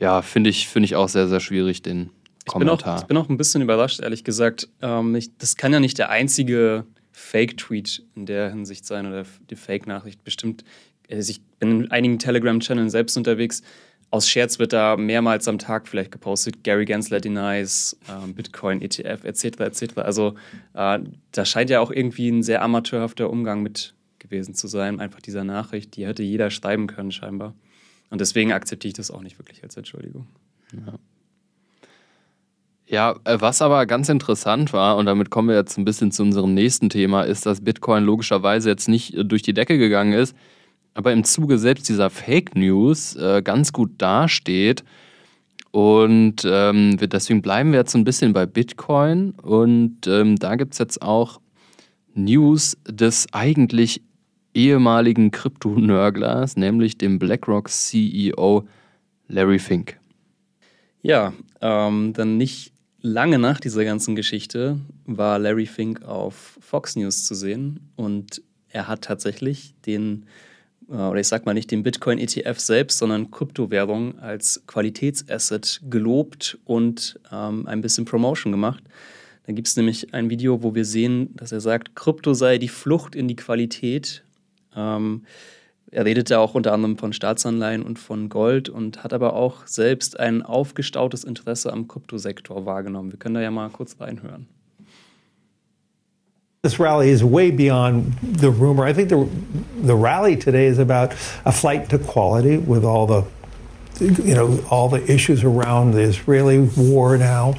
ja, 0.00 0.22
finde 0.22 0.50
ich, 0.50 0.68
find 0.68 0.84
ich 0.84 0.96
auch 0.96 1.08
sehr, 1.08 1.28
sehr 1.28 1.40
schwierig, 1.40 1.82
den 1.82 2.10
Kommentar. 2.46 2.76
Ich 2.76 2.82
bin 2.82 2.88
auch, 2.88 3.00
ich 3.00 3.06
bin 3.06 3.16
auch 3.16 3.28
ein 3.28 3.36
bisschen 3.36 3.62
überrascht, 3.62 4.00
ehrlich 4.00 4.24
gesagt. 4.24 4.68
Ähm, 4.82 5.14
ich, 5.14 5.36
das 5.38 5.56
kann 5.56 5.72
ja 5.72 5.80
nicht 5.80 5.98
der 5.98 6.10
einzige 6.10 6.84
Fake-Tweet 7.12 8.02
in 8.16 8.26
der 8.26 8.50
Hinsicht 8.50 8.84
sein 8.84 9.06
oder 9.06 9.24
die 9.50 9.56
Fake-Nachricht. 9.56 10.24
Bestimmt, 10.24 10.64
also 11.10 11.30
ich 11.30 11.40
bin 11.58 11.84
in 11.84 11.90
einigen 11.90 12.18
Telegram-Channeln 12.18 12.90
selbst 12.90 13.16
unterwegs. 13.16 13.62
Aus 14.10 14.28
Scherz 14.28 14.58
wird 14.58 14.72
da 14.72 14.96
mehrmals 14.96 15.48
am 15.48 15.58
Tag 15.58 15.88
vielleicht 15.88 16.12
gepostet, 16.12 16.62
Gary 16.62 16.84
Gensler 16.84 17.20
denies, 17.20 17.96
äh, 18.06 18.30
Bitcoin, 18.32 18.80
ETF, 18.82 19.24
etc., 19.24 19.44
etc. 19.60 19.98
Also 19.98 20.34
äh, 20.74 21.00
da 21.32 21.44
scheint 21.44 21.70
ja 21.70 21.80
auch 21.80 21.90
irgendwie 21.90 22.28
ein 22.28 22.42
sehr 22.42 22.62
amateurhafter 22.62 23.30
Umgang 23.30 23.62
mit 23.62 23.94
gewesen 24.18 24.54
zu 24.54 24.68
sein, 24.68 25.00
einfach 25.00 25.20
dieser 25.20 25.44
Nachricht. 25.44 25.96
Die 25.96 26.06
hätte 26.06 26.22
jeder 26.22 26.50
schreiben 26.50 26.86
können 26.86 27.10
scheinbar. 27.10 27.54
Und 28.14 28.20
deswegen 28.20 28.52
akzeptiere 28.52 28.90
ich 28.90 28.94
das 28.94 29.10
auch 29.10 29.22
nicht 29.22 29.40
wirklich 29.40 29.64
als 29.64 29.76
Entschuldigung. 29.76 30.28
Ja. 30.72 30.94
Ja, 32.86 33.16
äh, 33.24 33.40
was 33.40 33.60
aber 33.60 33.86
ganz 33.86 34.08
interessant 34.08 34.72
war, 34.72 34.98
und 34.98 35.06
damit 35.06 35.30
kommen 35.30 35.48
wir 35.48 35.56
jetzt 35.56 35.76
ein 35.78 35.84
bisschen 35.84 36.12
zu 36.12 36.22
unserem 36.22 36.54
nächsten 36.54 36.90
Thema, 36.90 37.24
ist, 37.24 37.44
dass 37.44 37.62
Bitcoin 37.62 38.04
logischerweise 38.04 38.68
jetzt 38.68 38.88
nicht 38.88 39.14
äh, 39.14 39.24
durch 39.24 39.42
die 39.42 39.52
Decke 39.52 39.78
gegangen 39.78 40.12
ist, 40.12 40.36
aber 40.94 41.12
im 41.12 41.24
Zuge 41.24 41.58
selbst 41.58 41.88
dieser 41.88 42.08
Fake 42.08 42.54
News 42.54 43.16
äh, 43.16 43.42
ganz 43.42 43.72
gut 43.72 43.90
dasteht. 43.98 44.84
Und 45.72 46.44
ähm, 46.46 46.96
deswegen 46.96 47.42
bleiben 47.42 47.72
wir 47.72 47.80
jetzt 47.80 47.96
ein 47.96 48.04
bisschen 48.04 48.32
bei 48.32 48.46
Bitcoin. 48.46 49.32
Und 49.42 50.06
ähm, 50.06 50.36
da 50.36 50.54
gibt 50.54 50.74
es 50.74 50.78
jetzt 50.78 51.02
auch 51.02 51.40
News 52.14 52.76
des 52.88 53.26
eigentlich 53.32 54.02
ehemaligen 54.54 55.30
Kryptonörglers, 55.30 56.56
nämlich 56.56 56.96
dem 56.96 57.18
BlackRock 57.18 57.68
CEO 57.68 58.66
Larry 59.28 59.58
Fink. 59.58 59.98
Ja, 61.02 61.34
ähm, 61.60 62.12
dann 62.14 62.38
nicht 62.38 62.72
lange 63.00 63.38
nach 63.38 63.60
dieser 63.60 63.84
ganzen 63.84 64.16
Geschichte 64.16 64.78
war 65.04 65.38
Larry 65.38 65.66
Fink 65.66 66.02
auf 66.02 66.58
Fox 66.60 66.96
News 66.96 67.24
zu 67.24 67.34
sehen 67.34 67.80
und 67.96 68.42
er 68.70 68.88
hat 68.88 69.02
tatsächlich 69.02 69.74
den, 69.84 70.24
äh, 70.88 70.94
oder 70.94 71.20
ich 71.20 71.28
sag 71.28 71.44
mal 71.44 71.52
nicht 71.52 71.70
den 71.70 71.82
Bitcoin-ETF 71.82 72.58
selbst, 72.58 72.98
sondern 72.98 73.30
Kryptowährung 73.30 74.18
als 74.18 74.62
Qualitätsasset 74.66 75.82
gelobt 75.90 76.58
und 76.64 77.20
ähm, 77.30 77.66
ein 77.66 77.82
bisschen 77.82 78.06
Promotion 78.06 78.52
gemacht. 78.52 78.82
Da 79.46 79.52
gibt 79.52 79.68
es 79.68 79.76
nämlich 79.76 80.14
ein 80.14 80.30
Video, 80.30 80.62
wo 80.62 80.74
wir 80.74 80.86
sehen, 80.86 81.28
dass 81.36 81.52
er 81.52 81.60
sagt, 81.60 81.94
Krypto 81.94 82.32
sei 82.32 82.56
die 82.56 82.68
Flucht 82.68 83.14
in 83.14 83.28
die 83.28 83.36
Qualität. 83.36 84.24
Ähm, 84.76 85.22
er 85.90 86.04
redete 86.04 86.40
auch 86.40 86.54
unter 86.54 86.72
anderem 86.72 86.98
von 86.98 87.12
Staatsanleihen 87.12 87.82
und 87.82 88.00
von 88.00 88.28
Gold 88.28 88.68
und 88.68 89.04
hat 89.04 89.12
aber 89.12 89.34
auch 89.34 89.66
selbst 89.66 90.18
ein 90.18 90.42
aufgestautes 90.42 91.22
Interesse 91.22 91.72
am 91.72 91.86
Kryptosektor 91.86 92.66
wahrgenommen. 92.66 93.12
Wir 93.12 93.18
können 93.18 93.36
da 93.36 93.40
ja 93.40 93.52
mal 93.52 93.70
kurz 93.70 94.00
reinhören. 94.00 94.48
This 96.62 96.80
rally 96.80 97.10
is 97.10 97.22
way 97.22 97.52
beyond 97.52 98.14
the 98.40 98.48
rumor. 98.48 98.88
I 98.88 98.94
think 98.94 99.10
the 99.10 99.28
the 99.84 99.94
rally 99.94 100.34
today 100.34 100.66
is 100.66 100.78
about 100.78 101.14
a 101.44 101.52
flight 101.52 101.90
to 101.90 101.98
quality 101.98 102.56
with 102.56 102.84
all 102.84 103.06
the 103.06 103.22
you 104.00 104.34
know 104.34 104.58
all 104.70 104.88
the 104.88 105.02
issues 105.06 105.44
around 105.44 105.92
the 105.92 106.00
Israeli 106.00 106.60
war 106.76 107.18
now, 107.18 107.54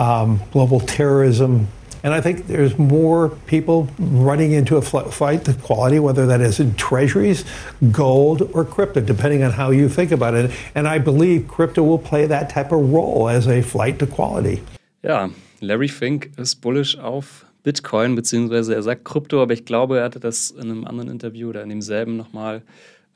um, 0.00 0.40
global 0.50 0.80
terrorism, 0.80 1.68
And 2.04 2.12
I 2.12 2.20
think 2.20 2.48
there's 2.48 2.78
more 2.78 3.30
people 3.46 3.88
running 3.98 4.52
into 4.52 4.76
a 4.76 4.82
fight 4.82 5.46
to 5.46 5.54
quality, 5.54 5.98
whether 5.98 6.26
that 6.26 6.42
is 6.42 6.60
in 6.60 6.74
treasuries, 6.74 7.46
gold, 7.90 8.42
or 8.52 8.62
crypto, 8.66 9.00
depending 9.00 9.42
on 9.42 9.52
how 9.52 9.70
you 9.70 9.88
think 9.88 10.12
about 10.12 10.34
it. 10.34 10.50
And 10.74 10.86
I 10.86 10.98
believe 10.98 11.48
crypto 11.48 11.82
will 11.82 11.98
play 11.98 12.26
that 12.26 12.50
type 12.50 12.72
of 12.72 12.92
role 12.92 13.30
as 13.30 13.48
a 13.48 13.62
flight 13.62 13.98
to 14.00 14.06
quality. 14.06 14.62
Ja, 15.02 15.30
Larry 15.62 15.88
Fink 15.88 16.30
ist 16.36 16.56
bullish 16.56 16.98
auf 16.98 17.46
Bitcoin, 17.62 18.14
beziehungsweise 18.14 18.74
er 18.74 18.82
sagt 18.82 19.06
Krypto, 19.06 19.40
aber 19.42 19.54
ich 19.54 19.64
glaube, 19.64 20.00
er 20.00 20.04
hatte 20.04 20.20
das 20.20 20.50
in 20.50 20.70
einem 20.70 20.84
anderen 20.84 21.08
Interview 21.08 21.48
oder 21.48 21.62
in 21.62 21.70
demselben 21.70 22.18
nochmal 22.18 22.60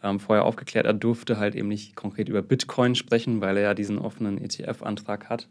ähm, 0.02 0.18
vorher 0.18 0.46
aufgeklärt. 0.46 0.86
Er 0.86 0.94
durfte 0.94 1.38
halt 1.38 1.54
eben 1.54 1.68
nicht 1.68 1.94
konkret 1.94 2.30
über 2.30 2.40
Bitcoin 2.40 2.94
sprechen, 2.94 3.42
weil 3.42 3.58
er 3.58 3.64
ja 3.64 3.74
diesen 3.74 3.98
offenen 3.98 4.38
ETF-Antrag 4.38 5.28
hat. 5.28 5.46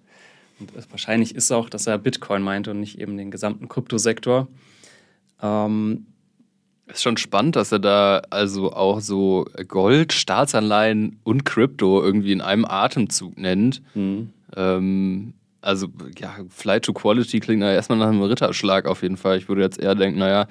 Und 0.59 0.71
wahrscheinlich 0.91 1.35
ist 1.35 1.51
auch, 1.51 1.69
dass 1.69 1.87
er 1.87 1.97
Bitcoin 1.97 2.41
meinte 2.41 2.71
und 2.71 2.79
nicht 2.79 2.99
eben 2.99 3.17
den 3.17 3.31
gesamten 3.31 3.67
Kryptosektor. 3.67 4.47
Ähm, 5.41 6.07
ist 6.87 7.03
schon 7.03 7.17
spannend, 7.17 7.55
dass 7.55 7.71
er 7.71 7.79
da 7.79 8.21
also 8.29 8.71
auch 8.71 9.01
so 9.01 9.45
Gold, 9.67 10.13
Staatsanleihen 10.13 11.19
und 11.23 11.43
Krypto 11.43 12.01
irgendwie 12.01 12.31
in 12.31 12.41
einem 12.41 12.65
Atemzug 12.65 13.37
nennt. 13.37 13.81
Mhm. 13.93 14.29
Ähm, 14.55 15.33
also, 15.61 15.87
ja, 16.17 16.35
Flight 16.49 16.85
to 16.85 16.93
Quality 16.93 17.39
klingt 17.39 17.61
ja 17.61 17.73
erstmal 17.73 17.97
nach 17.97 18.07
einem 18.07 18.21
Ritterschlag 18.21 18.85
auf 18.85 19.01
jeden 19.01 19.17
Fall. 19.17 19.37
Ich 19.37 19.49
würde 19.49 19.61
jetzt 19.61 19.79
eher 19.79 19.95
denken, 19.95 20.19
naja, 20.19 20.47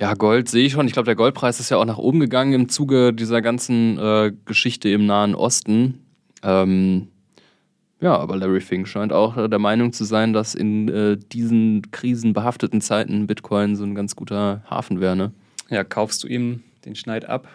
ja, 0.00 0.14
Gold 0.14 0.48
sehe 0.48 0.64
ich 0.64 0.72
schon. 0.72 0.86
Ich 0.86 0.92
glaube, 0.92 1.06
der 1.06 1.16
Goldpreis 1.16 1.60
ist 1.60 1.70
ja 1.70 1.76
auch 1.76 1.84
nach 1.84 1.98
oben 1.98 2.20
gegangen 2.20 2.52
im 2.52 2.68
Zuge 2.68 3.12
dieser 3.12 3.42
ganzen 3.42 3.98
äh, 3.98 4.32
Geschichte 4.44 4.88
im 4.88 5.06
Nahen 5.06 5.34
Osten. 5.34 6.04
Ähm, 6.42 7.08
ja, 8.00 8.16
aber 8.16 8.36
Larry 8.36 8.60
Fink 8.60 8.86
scheint 8.86 9.12
auch 9.12 9.36
äh, 9.36 9.48
der 9.48 9.58
Meinung 9.58 9.92
zu 9.92 10.04
sein, 10.04 10.32
dass 10.32 10.54
in 10.54 10.88
äh, 10.88 11.16
diesen 11.16 11.90
krisenbehafteten 11.90 12.80
Zeiten 12.80 13.26
Bitcoin 13.26 13.74
so 13.74 13.84
ein 13.84 13.94
ganz 13.94 14.14
guter 14.14 14.62
Hafen 14.70 15.00
wäre. 15.00 15.16
Ne? 15.16 15.32
Ja, 15.68 15.82
kaufst 15.84 16.22
du 16.22 16.28
ihm 16.28 16.62
den 16.84 16.94
Schneid 16.94 17.28
ab? 17.28 17.48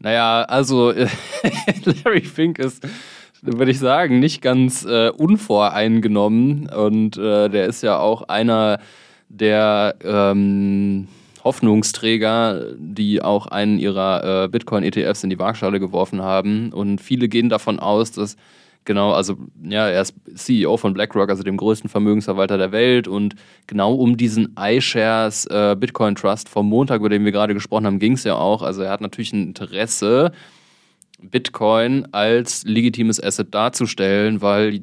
Naja, 0.00 0.42
also 0.42 0.92
Larry 2.04 2.22
Fink 2.22 2.58
ist, 2.58 2.86
würde 3.42 3.70
ich 3.70 3.78
sagen, 3.78 4.20
nicht 4.20 4.42
ganz 4.42 4.84
äh, 4.84 5.10
unvoreingenommen 5.10 6.68
und 6.68 7.16
äh, 7.16 7.48
der 7.48 7.66
ist 7.66 7.82
ja 7.82 7.98
auch 7.98 8.22
einer 8.22 8.80
der 9.28 9.96
ähm, 10.02 11.08
Hoffnungsträger, 11.44 12.74
die 12.78 13.22
auch 13.22 13.46
einen 13.46 13.78
ihrer 13.78 14.44
äh, 14.44 14.48
Bitcoin-ETFs 14.48 15.24
in 15.24 15.30
die 15.30 15.38
Waagschale 15.38 15.80
geworfen 15.80 16.22
haben 16.22 16.72
und 16.72 17.00
viele 17.00 17.28
gehen 17.28 17.48
davon 17.48 17.78
aus, 17.78 18.12
dass 18.12 18.36
Genau, 18.88 19.12
also 19.12 19.36
ja, 19.62 19.86
er 19.86 20.00
ist 20.00 20.14
CEO 20.34 20.78
von 20.78 20.94
BlackRock, 20.94 21.28
also 21.28 21.42
dem 21.42 21.58
größten 21.58 21.90
Vermögensverwalter 21.90 22.56
der 22.56 22.72
Welt. 22.72 23.06
Und 23.06 23.34
genau 23.66 23.92
um 23.92 24.16
diesen 24.16 24.56
iShares 24.58 25.44
äh, 25.44 25.76
Bitcoin 25.78 26.14
Trust 26.14 26.48
vom 26.48 26.70
Montag, 26.70 27.00
über 27.00 27.10
den 27.10 27.22
wir 27.22 27.30
gerade 27.30 27.52
gesprochen 27.52 27.84
haben, 27.84 27.98
ging 27.98 28.14
es 28.14 28.24
ja 28.24 28.36
auch. 28.36 28.62
Also 28.62 28.80
er 28.80 28.90
hat 28.90 29.02
natürlich 29.02 29.34
ein 29.34 29.48
Interesse, 29.48 30.32
Bitcoin 31.20 32.08
als 32.12 32.64
legitimes 32.64 33.22
Asset 33.22 33.52
darzustellen, 33.54 34.40
weil 34.40 34.80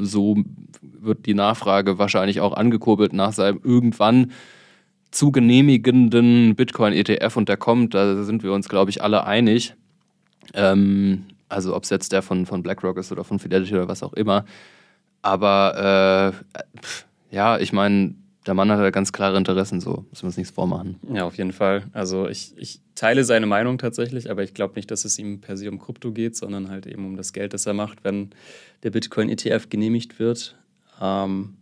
so 0.00 0.38
wird 0.82 1.24
die 1.24 1.34
Nachfrage 1.34 2.00
wahrscheinlich 2.00 2.40
auch 2.40 2.54
angekurbelt 2.54 3.12
nach 3.12 3.32
seinem 3.32 3.60
irgendwann 3.62 4.32
zu 5.12 5.30
genehmigenden 5.30 6.56
Bitcoin-ETF 6.56 7.36
und 7.36 7.48
der 7.48 7.58
kommt, 7.58 7.94
da 7.94 8.24
sind 8.24 8.42
wir 8.42 8.52
uns, 8.52 8.68
glaube 8.68 8.90
ich, 8.90 9.04
alle 9.04 9.24
einig. 9.24 9.76
Ähm, 10.52 11.26
also 11.50 11.74
ob 11.74 11.84
es 11.84 11.90
jetzt 11.90 12.12
der 12.12 12.22
von, 12.22 12.46
von 12.46 12.62
BlackRock 12.62 12.96
ist 12.98 13.12
oder 13.12 13.24
von 13.24 13.38
Fidelity 13.38 13.74
oder 13.74 13.88
was 13.88 14.02
auch 14.02 14.12
immer. 14.14 14.44
Aber 15.22 16.32
äh, 16.54 16.62
ja, 17.34 17.58
ich 17.58 17.72
meine, 17.72 18.14
der 18.46 18.54
Mann 18.54 18.70
hat 18.70 18.80
ja 18.80 18.90
ganz 18.90 19.12
klare 19.12 19.36
Interessen, 19.36 19.80
so 19.80 20.06
müssen 20.10 20.22
wir 20.22 20.26
uns 20.28 20.36
nichts 20.36 20.52
vormachen. 20.52 20.98
Ja, 21.12 21.24
auf 21.24 21.36
jeden 21.36 21.52
Fall. 21.52 21.84
Also 21.92 22.28
ich, 22.28 22.54
ich 22.56 22.80
teile 22.94 23.24
seine 23.24 23.46
Meinung 23.46 23.76
tatsächlich, 23.76 24.30
aber 24.30 24.42
ich 24.42 24.54
glaube 24.54 24.74
nicht, 24.76 24.90
dass 24.90 25.04
es 25.04 25.18
ihm 25.18 25.40
per 25.40 25.56
se 25.56 25.68
um 25.68 25.78
Krypto 25.78 26.12
geht, 26.12 26.36
sondern 26.36 26.70
halt 26.70 26.86
eben 26.86 27.04
um 27.04 27.16
das 27.16 27.32
Geld, 27.32 27.52
das 27.52 27.66
er 27.66 27.74
macht, 27.74 28.02
wenn 28.02 28.30
der 28.82 28.90
Bitcoin-ETF 28.90 29.68
genehmigt 29.68 30.18
wird. 30.18 30.56
Ähm, 31.00 31.56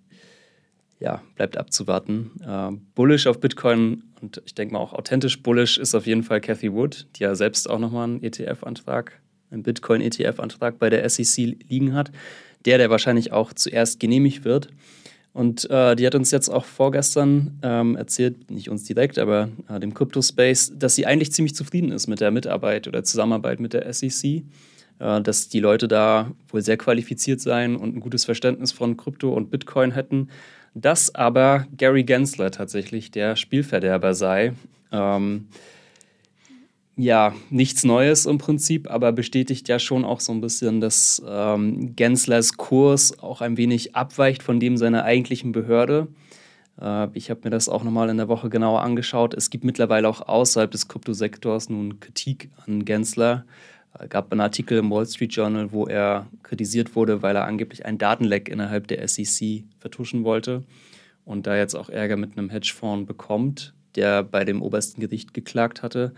ja, 1.01 1.23
bleibt 1.35 1.57
abzuwarten. 1.57 2.31
Äh, 2.45 2.77
bullish 2.95 3.27
auf 3.27 3.41
Bitcoin 3.41 4.05
und 4.21 4.43
ich 4.47 4.55
denke 4.55 4.75
mal 4.75 4.81
auch 4.81 4.93
authentisch 4.93 5.43
bullish 5.43 5.79
ist 5.79 5.95
auf 5.95 6.07
jeden 6.07 6.23
Fall 6.23 6.41
Cathy 6.41 6.73
Wood, 6.73 7.07
die 7.17 7.23
ja 7.23 7.35
selbst 7.35 7.69
auch 7.71 7.79
nochmal 7.79 8.05
einen 8.05 8.23
ETF-Antrag 8.23 9.21
einen 9.51 9.63
Bitcoin-ETF-Antrag 9.63 10.79
bei 10.79 10.91
der 10.91 11.09
SEC 11.09 11.57
liegen 11.69 11.95
hat. 11.95 12.11
Der, 12.65 12.79
der 12.79 12.91
wahrscheinlich 12.91 13.33
auch 13.33 13.53
zuerst 13.53 14.01
genehmigt 14.01 14.45
wird. 14.45 14.69
Und 15.33 15.71
äh, 15.71 15.95
die 15.95 16.07
hat 16.07 16.17
uns 16.17 16.33
jetzt 16.33 16.49
auch 16.49 16.65
vorgestern 16.65 17.59
ähm, 17.63 17.95
erzählt, 17.97 18.51
nicht 18.51 18.69
uns 18.69 18.83
direkt, 18.85 19.19
aber 19.19 19.51
äh, 19.69 19.79
dem 19.79 19.95
Crypto-Space, 19.95 20.73
dass 20.77 20.97
sie 20.97 21.07
eigentlich 21.07 21.33
ziemlich 21.33 21.55
zufrieden 21.55 21.93
ist 21.93 22.09
mit 22.09 22.21
der 22.21 22.33
Mitarbeit 22.33 22.89
oder 22.89 23.05
Zusammenarbeit 23.05 23.61
mit 23.61 23.75
der 23.75 23.93
SEC. 23.93 24.43
Äh, 24.99 25.21
dass 25.23 25.49
die 25.49 25.61
Leute 25.61 25.89
da 25.89 26.33
wohl 26.49 26.63
sehr 26.63 26.77
qualifiziert 26.77 27.41
seien 27.41 27.77
und 27.77 27.97
ein 27.97 28.01
gutes 28.01 28.25
Verständnis 28.25 28.73
von 28.73 28.97
Krypto 28.97 29.33
und 29.33 29.51
Bitcoin 29.51 29.93
hätten. 29.93 30.29
Dass 30.75 31.15
aber 31.15 31.67
Gary 31.77 32.05
Gensler 32.05 32.51
tatsächlich 32.51 33.11
der 33.11 33.37
Spielverderber 33.37 34.15
sei. 34.15 34.53
Ähm, 34.93 35.49
ja, 36.99 37.33
nichts 37.49 37.85
Neues 37.85 38.27
im 38.27 38.39
Prinzip, 38.39 38.91
aber 38.91 39.13
bestätigt 39.13 39.69
ja 39.69 39.79
schon 39.79 40.05
auch 40.05 40.19
so 40.19 40.33
ein 40.33 40.41
bisschen, 40.41 40.81
dass 40.81 41.23
ähm, 41.27 41.95
Genslers 41.95 42.57
Kurs 42.57 43.21
auch 43.21 43.41
ein 43.41 43.57
wenig 43.57 43.95
abweicht 43.95 44.43
von 44.43 44.59
dem 44.59 44.77
seiner 44.77 45.05
eigentlichen 45.05 45.53
Behörde. 45.53 46.09
Äh, 46.81 47.07
ich 47.15 47.31
habe 47.31 47.43
mir 47.45 47.51
das 47.51 47.69
auch 47.69 47.85
nochmal 47.85 48.09
in 48.09 48.17
der 48.17 48.27
Woche 48.27 48.51
genauer 48.51 48.83
angeschaut. 48.83 49.33
Es 49.33 49.49
gibt 49.49 49.63
mittlerweile 49.63 50.09
auch 50.09 50.27
außerhalb 50.27 50.73
des 50.73 50.89
Kryptosektors 50.89 51.69
nun 51.69 52.01
Kritik 52.01 52.51
an 52.67 52.85
Gensler. 52.85 53.45
Es 53.95 54.07
äh, 54.07 54.09
gab 54.09 54.33
einen 54.33 54.41
Artikel 54.41 54.79
im 54.79 54.91
Wall 54.91 55.07
Street 55.07 55.33
Journal, 55.33 55.71
wo 55.71 55.87
er 55.87 56.27
kritisiert 56.43 56.97
wurde, 56.97 57.23
weil 57.23 57.37
er 57.37 57.45
angeblich 57.45 57.87
einen 57.87 57.99
Datenleck 57.99 58.49
innerhalb 58.49 58.89
der 58.89 59.07
SEC 59.07 59.63
vertuschen 59.79 60.25
wollte 60.25 60.65
und 61.25 61.47
da 61.47 61.57
jetzt 61.57 61.77
auch 61.77 61.91
Ärger 61.91 62.17
mit 62.17 62.37
einem 62.37 62.51
Hedgefonds 62.51 63.07
bekommt, 63.07 63.73
der 63.95 64.25
bei 64.25 64.45
dem 64.45 64.63
obersten 64.63 65.01
Gericht 65.01 65.33
geklagt 65.33 65.85
hatte. 65.85 66.13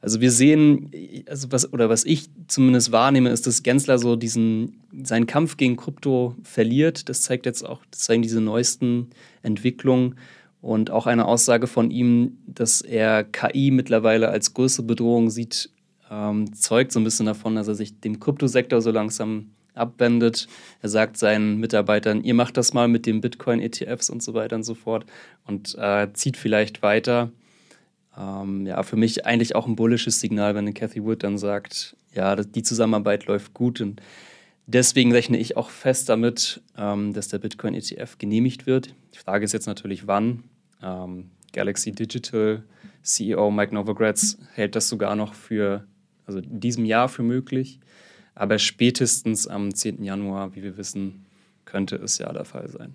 Also 0.00 0.20
wir 0.20 0.30
sehen, 0.30 0.92
also 1.26 1.50
was, 1.50 1.72
oder 1.72 1.88
was 1.88 2.04
ich 2.04 2.30
zumindest 2.46 2.92
wahrnehme, 2.92 3.30
ist, 3.30 3.46
dass 3.46 3.64
Gensler 3.64 3.98
so 3.98 4.14
diesen, 4.14 4.80
seinen 5.02 5.26
Kampf 5.26 5.56
gegen 5.56 5.76
Krypto 5.76 6.36
verliert. 6.44 7.08
Das 7.08 7.22
zeigt 7.22 7.46
jetzt 7.46 7.64
auch, 7.64 7.82
das 7.90 8.00
zeigen 8.00 8.22
diese 8.22 8.40
neuesten 8.40 9.10
Entwicklungen 9.42 10.14
und 10.60 10.90
auch 10.90 11.06
eine 11.06 11.26
Aussage 11.26 11.66
von 11.66 11.90
ihm, 11.90 12.38
dass 12.46 12.80
er 12.80 13.24
KI 13.24 13.70
mittlerweile 13.72 14.28
als 14.28 14.54
größere 14.54 14.86
Bedrohung 14.86 15.30
sieht, 15.30 15.70
ähm, 16.10 16.54
zeugt 16.54 16.92
so 16.92 17.00
ein 17.00 17.04
bisschen 17.04 17.26
davon, 17.26 17.56
dass 17.56 17.66
er 17.66 17.74
sich 17.74 17.98
dem 18.00 18.20
Kryptosektor 18.20 18.80
so 18.80 18.92
langsam 18.92 19.50
abwendet. 19.74 20.46
Er 20.80 20.88
sagt 20.88 21.16
seinen 21.16 21.58
Mitarbeitern, 21.58 22.22
ihr 22.22 22.34
macht 22.34 22.56
das 22.56 22.72
mal 22.72 22.88
mit 22.88 23.06
den 23.06 23.20
Bitcoin-ETFs 23.20 24.10
und 24.10 24.22
so 24.22 24.34
weiter 24.34 24.56
und 24.56 24.64
so 24.64 24.74
fort 24.74 25.06
und 25.44 25.76
äh, 25.78 26.08
zieht 26.12 26.36
vielleicht 26.36 26.82
weiter 26.82 27.30
ähm, 28.18 28.66
ja, 28.66 28.82
für 28.82 28.96
mich 28.96 29.26
eigentlich 29.26 29.54
auch 29.54 29.66
ein 29.66 29.76
bullisches 29.76 30.20
Signal, 30.20 30.54
wenn 30.54 30.72
Cathy 30.74 31.04
Wood 31.04 31.22
dann 31.22 31.38
sagt, 31.38 31.96
ja, 32.14 32.34
die 32.36 32.62
Zusammenarbeit 32.62 33.26
läuft 33.26 33.54
gut 33.54 33.80
und 33.80 34.00
deswegen 34.66 35.12
rechne 35.12 35.38
ich 35.38 35.56
auch 35.56 35.70
fest 35.70 36.08
damit, 36.08 36.62
ähm, 36.76 37.12
dass 37.12 37.28
der 37.28 37.38
Bitcoin 37.38 37.74
ETF 37.74 38.18
genehmigt 38.18 38.66
wird. 38.66 38.94
Die 39.14 39.18
Frage 39.18 39.44
ist 39.44 39.52
jetzt 39.52 39.66
natürlich, 39.66 40.06
wann. 40.06 40.44
Ähm, 40.82 41.30
Galaxy 41.52 41.92
Digital 41.92 42.64
CEO 43.02 43.50
Mike 43.50 43.74
Novogratz 43.74 44.38
hält 44.52 44.76
das 44.76 44.88
sogar 44.88 45.16
noch 45.16 45.34
für, 45.34 45.86
also 46.26 46.40
in 46.40 46.60
diesem 46.60 46.84
Jahr 46.84 47.08
für 47.08 47.22
möglich. 47.22 47.80
Aber 48.34 48.58
spätestens 48.58 49.46
am 49.46 49.74
10. 49.74 50.02
Januar, 50.02 50.54
wie 50.54 50.62
wir 50.62 50.76
wissen, 50.76 51.26
könnte 51.64 51.96
es 51.96 52.18
ja 52.18 52.32
der 52.32 52.44
Fall 52.44 52.68
sein. 52.68 52.94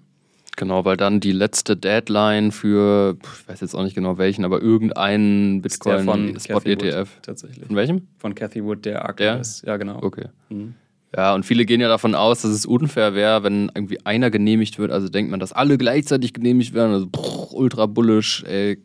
Genau, 0.56 0.86
weil 0.86 0.98
dann 0.98 1.20
die 1.20 1.32
letzte 1.32 1.76
Deadline 1.76 2.52
für, 2.52 3.18
ich 3.22 3.48
weiß 3.48 3.62
jetzt 3.62 3.74
auch 3.74 3.84
nicht 3.84 3.96
genau 3.96 4.18
welchen, 4.18 4.46
aber 4.46 4.62
irgendeinen 4.62 5.62
Bitcoin 5.62 6.06
von 6.06 6.40
Spot 6.40 6.60
ETF. 6.60 7.10
tatsächlich. 7.22 7.66
Von 7.66 7.76
welchem? 7.76 8.08
Von 8.18 8.36
Cathy 8.36 8.64
Wood, 8.64 8.86
der 8.86 9.06
aktuell 9.08 9.42
ist. 9.42 9.66
Ja, 9.66 9.78
genau. 9.78 10.02
Okay. 10.02 10.26
Mhm. 10.50 10.76
Ja, 11.16 11.36
und 11.36 11.46
viele 11.46 11.66
gehen 11.66 11.80
ja 11.80 11.88
davon 11.88 12.16
aus, 12.16 12.42
dass 12.42 12.52
es 12.52 12.66
unfair 12.66 13.14
wäre, 13.14 13.44
wenn 13.44 13.72
irgendwie 13.76 14.04
einer 14.04 14.32
genehmigt 14.32 14.80
wird. 14.80 14.92
Also 14.92 15.10
denkt 15.10 15.30
man, 15.30 15.40
dass 15.40 15.54
alle 15.54 15.78
gleichzeitig 15.78 16.34
genehmigt 16.34 16.74
werden. 16.74 16.92
Also 16.92 17.06
pff, 17.06 17.54
ultra 17.54 17.86
bullish, 17.86 18.44
ey, 18.48 18.80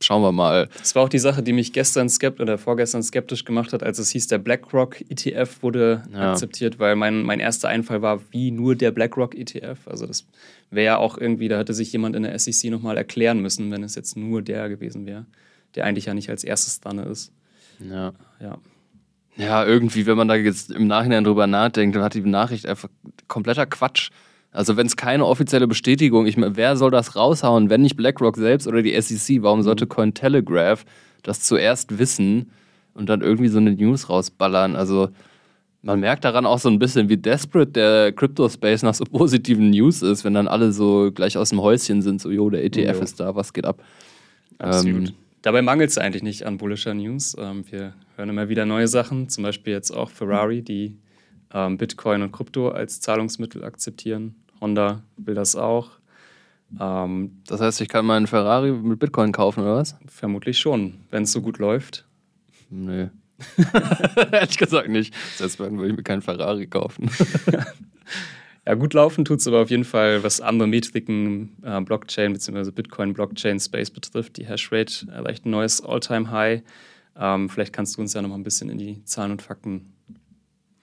schauen 0.00 0.22
wir 0.22 0.32
mal. 0.32 0.68
Das 0.78 0.94
war 0.94 1.04
auch 1.04 1.08
die 1.08 1.18
Sache, 1.18 1.42
die 1.42 1.52
mich 1.52 1.72
gestern 1.72 2.08
skeptisch 2.08 2.42
oder 2.42 2.58
vorgestern 2.58 3.02
skeptisch 3.02 3.44
gemacht 3.44 3.72
hat, 3.72 3.82
als 3.82 3.98
es 3.98 4.10
hieß, 4.10 4.26
der 4.28 4.38
BlackRock 4.38 5.00
ETF 5.08 5.62
wurde 5.62 6.02
ja. 6.12 6.32
akzeptiert, 6.32 6.78
weil 6.78 6.96
mein, 6.96 7.22
mein 7.22 7.40
erster 7.40 7.68
Einfall 7.68 8.02
war, 8.02 8.20
wie 8.30 8.50
nur 8.50 8.74
der 8.74 8.90
BlackRock 8.90 9.34
ETF. 9.34 9.78
Also 9.86 10.06
das 10.06 10.26
wäre 10.70 10.86
ja 10.86 10.96
auch 10.98 11.18
irgendwie, 11.18 11.48
da 11.48 11.58
hätte 11.58 11.74
sich 11.74 11.92
jemand 11.92 12.16
in 12.16 12.24
der 12.24 12.38
SEC 12.38 12.70
nochmal 12.70 12.96
erklären 12.96 13.40
müssen, 13.40 13.70
wenn 13.70 13.82
es 13.82 13.94
jetzt 13.94 14.16
nur 14.16 14.42
der 14.42 14.68
gewesen 14.68 15.06
wäre, 15.06 15.26
der 15.74 15.84
eigentlich 15.84 16.06
ja 16.06 16.14
nicht 16.14 16.30
als 16.30 16.44
erstes 16.44 16.80
dran 16.80 16.98
ist. 16.98 17.32
Ja. 17.80 18.12
Ja. 18.40 18.58
Ja, 19.36 19.64
irgendwie, 19.64 20.06
wenn 20.06 20.16
man 20.16 20.26
da 20.26 20.34
jetzt 20.34 20.72
im 20.72 20.88
Nachhinein 20.88 21.22
drüber 21.22 21.46
nachdenkt, 21.46 21.94
dann 21.94 22.02
hat 22.02 22.14
die 22.14 22.22
Nachricht 22.22 22.66
einfach 22.66 22.88
kompletter 23.28 23.66
Quatsch. 23.66 24.10
Also 24.58 24.76
wenn 24.76 24.88
es 24.88 24.96
keine 24.96 25.24
offizielle 25.24 25.68
Bestätigung, 25.68 26.26
ich 26.26 26.36
meine, 26.36 26.56
wer 26.56 26.76
soll 26.76 26.90
das 26.90 27.14
raushauen, 27.14 27.70
wenn 27.70 27.80
nicht 27.80 27.96
BlackRock 27.96 28.36
selbst 28.36 28.66
oder 28.66 28.82
die 28.82 29.00
SEC? 29.00 29.40
Warum 29.44 29.62
sollte 29.62 29.84
mhm. 29.84 29.90
Cointelegraph 29.90 30.84
das 31.22 31.42
zuerst 31.42 32.00
wissen 32.00 32.50
und 32.92 33.08
dann 33.08 33.20
irgendwie 33.20 33.50
so 33.50 33.58
eine 33.58 33.70
News 33.70 34.08
rausballern? 34.10 34.74
Also 34.74 35.10
man 35.82 36.00
merkt 36.00 36.24
daran 36.24 36.44
auch 36.44 36.58
so 36.58 36.68
ein 36.68 36.80
bisschen, 36.80 37.08
wie 37.08 37.16
desperate 37.16 37.70
der 37.70 38.10
Crypto-Space 38.10 38.82
nach 38.82 38.94
so 38.94 39.04
positiven 39.08 39.70
News 39.70 40.02
ist, 40.02 40.24
wenn 40.24 40.34
dann 40.34 40.48
alle 40.48 40.72
so 40.72 41.12
gleich 41.14 41.38
aus 41.38 41.50
dem 41.50 41.62
Häuschen 41.62 42.02
sind, 42.02 42.20
so, 42.20 42.28
jo, 42.28 42.50
der 42.50 42.64
ETF 42.64 42.96
jo. 42.96 43.02
ist 43.04 43.20
da, 43.20 43.36
was 43.36 43.52
geht 43.52 43.64
ab? 43.64 43.80
Absolut. 44.58 45.10
Ähm, 45.10 45.14
Dabei 45.42 45.62
mangelt 45.62 45.90
es 45.90 45.98
eigentlich 45.98 46.24
nicht 46.24 46.46
an 46.46 46.56
bullischer 46.56 46.94
News. 46.94 47.36
Ähm, 47.38 47.62
wir 47.70 47.94
hören 48.16 48.30
immer 48.30 48.48
wieder 48.48 48.66
neue 48.66 48.88
Sachen, 48.88 49.28
zum 49.28 49.44
Beispiel 49.44 49.74
jetzt 49.74 49.92
auch 49.92 50.10
Ferrari, 50.10 50.62
die 50.62 50.96
ähm, 51.54 51.78
Bitcoin 51.78 52.22
und 52.22 52.32
Krypto 52.32 52.70
als 52.70 53.00
Zahlungsmittel 53.00 53.62
akzeptieren. 53.62 54.34
Honda 54.60 55.02
will 55.16 55.34
das 55.34 55.56
auch. 55.56 55.90
Ähm, 56.80 57.42
das 57.46 57.60
heißt, 57.60 57.80
ich 57.80 57.88
kann 57.88 58.06
meinen 58.06 58.26
Ferrari 58.26 58.72
mit 58.72 58.98
Bitcoin 58.98 59.32
kaufen, 59.32 59.62
oder 59.62 59.76
was? 59.76 59.96
Vermutlich 60.06 60.58
schon, 60.58 60.94
wenn 61.10 61.22
es 61.22 61.32
so 61.32 61.40
gut 61.40 61.58
läuft. 61.58 62.06
Nö. 62.70 63.08
Ehrlich 64.32 64.58
gesagt 64.58 64.88
nicht. 64.88 65.14
Selbst 65.36 65.60
wenn 65.60 65.78
würde 65.78 65.90
ich 65.90 65.96
mir 65.96 66.02
keinen 66.02 66.22
Ferrari 66.22 66.66
kaufen. 66.66 67.08
ja, 68.66 68.74
gut 68.74 68.94
laufen 68.94 69.24
tut 69.24 69.40
es 69.40 69.46
aber 69.46 69.62
auf 69.62 69.70
jeden 69.70 69.84
Fall, 69.84 70.22
was 70.24 70.40
andere 70.40 70.68
Metriken, 70.68 71.56
äh, 71.62 71.80
Blockchain 71.80 72.32
bzw. 72.32 72.70
Bitcoin-Blockchain-Space 72.72 73.90
betrifft. 73.90 74.36
Die 74.36 74.46
Hashrate 74.46 75.06
erreicht 75.10 75.46
ein 75.46 75.50
neues 75.50 75.80
All-Time-High. 75.80 76.62
Ähm, 77.16 77.48
vielleicht 77.48 77.72
kannst 77.72 77.96
du 77.96 78.00
uns 78.00 78.12
ja 78.12 78.22
noch 78.22 78.28
mal 78.28 78.36
ein 78.36 78.44
bisschen 78.44 78.70
in 78.70 78.78
die 78.78 79.04
Zahlen 79.04 79.32
und 79.32 79.42
Fakten 79.42 79.92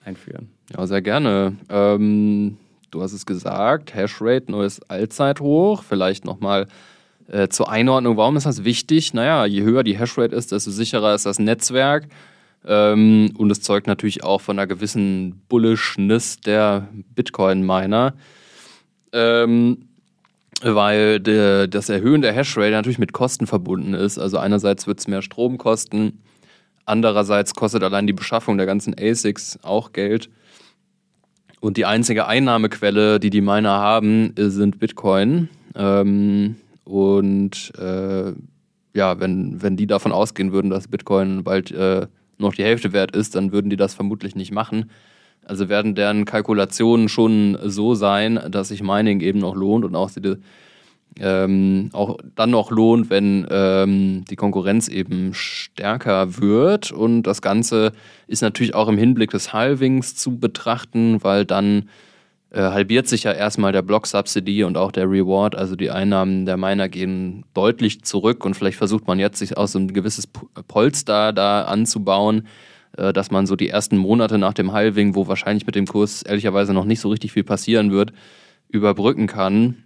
einführen. 0.00 0.50
Ja, 0.74 0.86
sehr 0.86 1.02
gerne. 1.02 1.56
Ähm, 1.68 2.56
du 2.96 3.02
hast 3.02 3.12
es 3.12 3.26
gesagt, 3.26 3.94
Hashrate, 3.94 4.50
neues 4.50 4.80
Allzeithoch. 4.88 5.82
Vielleicht 5.82 6.24
nochmal 6.24 6.66
äh, 7.28 7.48
zur 7.48 7.70
Einordnung, 7.70 8.16
warum 8.16 8.36
ist 8.36 8.46
das 8.46 8.64
wichtig? 8.64 9.12
Naja, 9.12 9.44
je 9.44 9.62
höher 9.62 9.82
die 9.82 9.98
Hashrate 9.98 10.34
ist, 10.34 10.52
desto 10.52 10.70
sicherer 10.70 11.14
ist 11.14 11.26
das 11.26 11.38
Netzwerk. 11.38 12.08
Ähm, 12.66 13.32
und 13.36 13.50
es 13.50 13.60
zeugt 13.60 13.86
natürlich 13.86 14.24
auch 14.24 14.40
von 14.40 14.58
einer 14.58 14.66
gewissen 14.66 15.42
Bullishness 15.48 16.40
der 16.40 16.88
Bitcoin-Miner. 17.14 18.14
Ähm, 19.12 19.88
weil 20.62 21.20
de, 21.20 21.68
das 21.68 21.90
Erhöhen 21.90 22.22
der 22.22 22.32
Hashrate 22.32 22.72
natürlich 22.72 22.98
mit 22.98 23.12
Kosten 23.12 23.46
verbunden 23.46 23.92
ist. 23.92 24.18
Also 24.18 24.38
einerseits 24.38 24.86
wird 24.86 25.00
es 25.00 25.06
mehr 25.06 25.20
Strom 25.20 25.58
kosten, 25.58 26.22
andererseits 26.86 27.54
kostet 27.54 27.82
allein 27.82 28.06
die 28.06 28.14
Beschaffung 28.14 28.56
der 28.56 28.64
ganzen 28.64 28.94
ASICs 28.98 29.58
auch 29.62 29.92
Geld. 29.92 30.30
Und 31.66 31.76
die 31.76 31.84
einzige 31.84 32.28
Einnahmequelle, 32.28 33.18
die 33.18 33.28
die 33.28 33.40
Miner 33.40 33.80
haben, 33.80 34.32
sind 34.36 34.78
Bitcoin. 34.78 35.48
Ähm, 35.74 36.54
und 36.84 37.72
äh, 37.76 38.34
ja, 38.94 39.18
wenn, 39.18 39.60
wenn 39.60 39.76
die 39.76 39.88
davon 39.88 40.12
ausgehen 40.12 40.52
würden, 40.52 40.70
dass 40.70 40.86
Bitcoin 40.86 41.42
bald 41.42 41.72
äh, 41.72 42.06
noch 42.38 42.54
die 42.54 42.62
Hälfte 42.62 42.92
wert 42.92 43.16
ist, 43.16 43.34
dann 43.34 43.50
würden 43.50 43.68
die 43.68 43.76
das 43.76 43.94
vermutlich 43.94 44.36
nicht 44.36 44.52
machen. 44.52 44.92
Also 45.44 45.68
werden 45.68 45.96
deren 45.96 46.24
Kalkulationen 46.24 47.08
schon 47.08 47.58
so 47.64 47.96
sein, 47.96 48.38
dass 48.48 48.68
sich 48.68 48.84
Mining 48.84 49.18
eben 49.18 49.40
noch 49.40 49.56
lohnt 49.56 49.84
und 49.84 49.96
auch, 49.96 50.12
die, 50.12 50.36
ähm, 51.18 51.90
auch 51.92 52.18
dann 52.34 52.50
noch 52.50 52.70
lohnt, 52.70 53.10
wenn 53.10 53.46
ähm, 53.50 54.24
die 54.28 54.36
Konkurrenz 54.36 54.88
eben 54.88 55.32
stärker 55.34 56.40
wird. 56.40 56.92
Und 56.92 57.22
das 57.22 57.42
Ganze 57.42 57.92
ist 58.26 58.42
natürlich 58.42 58.74
auch 58.74 58.88
im 58.88 58.98
Hinblick 58.98 59.30
des 59.30 59.52
Halvings 59.52 60.14
zu 60.14 60.38
betrachten, 60.38 61.22
weil 61.22 61.44
dann 61.44 61.88
äh, 62.50 62.60
halbiert 62.60 63.08
sich 63.08 63.24
ja 63.24 63.32
erstmal 63.32 63.72
der 63.72 63.82
Block-Subsidy 63.82 64.64
und 64.64 64.76
auch 64.76 64.92
der 64.92 65.10
Reward. 65.10 65.54
Also 65.54 65.76
die 65.76 65.90
Einnahmen 65.90 66.46
der 66.46 66.56
Miner 66.56 66.88
gehen 66.88 67.44
deutlich 67.54 68.02
zurück 68.02 68.44
und 68.44 68.54
vielleicht 68.54 68.78
versucht 68.78 69.06
man 69.06 69.18
jetzt, 69.18 69.38
sich 69.38 69.56
auch 69.56 69.68
so 69.68 69.78
ein 69.78 69.92
gewisses 69.92 70.26
Polster 70.68 71.32
da 71.32 71.62
anzubauen 71.62 72.46
äh, 72.96 73.12
dass 73.12 73.30
man 73.30 73.46
so 73.46 73.56
die 73.56 73.68
ersten 73.68 73.96
Monate 73.96 74.38
nach 74.38 74.54
dem 74.54 74.72
Halving, 74.72 75.14
wo 75.14 75.28
wahrscheinlich 75.28 75.66
mit 75.66 75.74
dem 75.74 75.86
Kurs 75.86 76.22
ehrlicherweise 76.22 76.72
noch 76.72 76.84
nicht 76.84 77.00
so 77.00 77.08
richtig 77.08 77.32
viel 77.32 77.44
passieren 77.44 77.90
wird, 77.90 78.12
überbrücken 78.68 79.26
kann. 79.26 79.82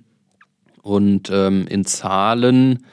Und 0.83 1.31
ähm, 1.31 1.67
in 1.69 1.85
Zahlen 1.85 2.85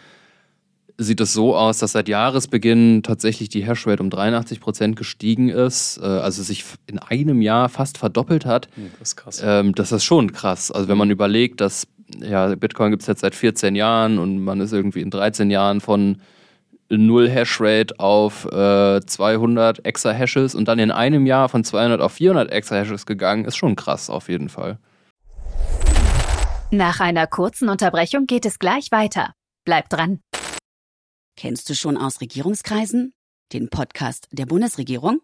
sieht 0.97 1.21
es 1.21 1.33
so 1.33 1.55
aus, 1.55 1.77
dass 1.77 1.91
seit 1.91 2.09
Jahresbeginn 2.09 3.03
tatsächlich 3.03 3.49
die 3.49 3.65
Hashrate 3.65 4.01
um 4.01 4.09
83 4.09 4.59
Prozent 4.59 4.95
gestiegen 4.95 5.49
ist, 5.49 5.99
äh, 6.01 6.05
also 6.05 6.41
sich 6.41 6.65
in 6.87 6.99
einem 6.99 7.41
Jahr 7.41 7.69
fast 7.69 7.97
verdoppelt 7.97 8.45
hat. 8.45 8.67
Hm, 8.75 8.91
das 8.99 9.09
ist 9.09 9.15
krass. 9.15 9.41
Ähm, 9.43 9.75
das 9.75 9.91
ist 9.91 10.03
schon 10.03 10.31
krass. 10.31 10.71
Also 10.71 10.87
wenn 10.87 10.97
man 10.97 11.11
überlegt, 11.11 11.61
dass 11.61 11.87
ja, 12.19 12.55
Bitcoin 12.55 12.91
gibt 12.91 13.03
es 13.03 13.07
jetzt 13.07 13.21
seit 13.21 13.35
14 13.35 13.75
Jahren 13.75 14.17
und 14.17 14.39
man 14.39 14.59
ist 14.61 14.73
irgendwie 14.73 15.01
in 15.01 15.11
13 15.11 15.51
Jahren 15.51 15.81
von 15.81 16.17
0 16.89 17.29
Hashrate 17.29 17.99
auf 17.99 18.45
äh, 18.45 19.01
200 19.05 19.85
Exahashes 19.85 20.55
und 20.55 20.67
dann 20.67 20.79
in 20.79 20.89
einem 20.89 21.25
Jahr 21.25 21.49
von 21.49 21.63
200 21.63 21.99
auf 21.99 22.13
400 22.13 22.51
Exahashes 22.51 23.05
gegangen, 23.05 23.45
ist 23.45 23.57
schon 23.57 23.75
krass 23.75 24.09
auf 24.09 24.29
jeden 24.29 24.49
Fall. 24.49 24.79
Nach 26.71 26.99
einer 26.99 27.27
kurzen 27.27 27.69
Unterbrechung 27.69 28.25
geht 28.25 28.45
es 28.45 28.59
gleich 28.59 28.91
weiter. 28.91 29.33
Bleibt 29.65 29.93
dran. 29.93 30.19
Kennst 31.35 31.69
du 31.69 31.75
schon 31.75 31.97
aus 31.97 32.21
Regierungskreisen? 32.21 33.13
den 33.53 33.69
Podcast 33.69 34.27
der 34.31 34.45
Bundesregierung? 34.45 35.21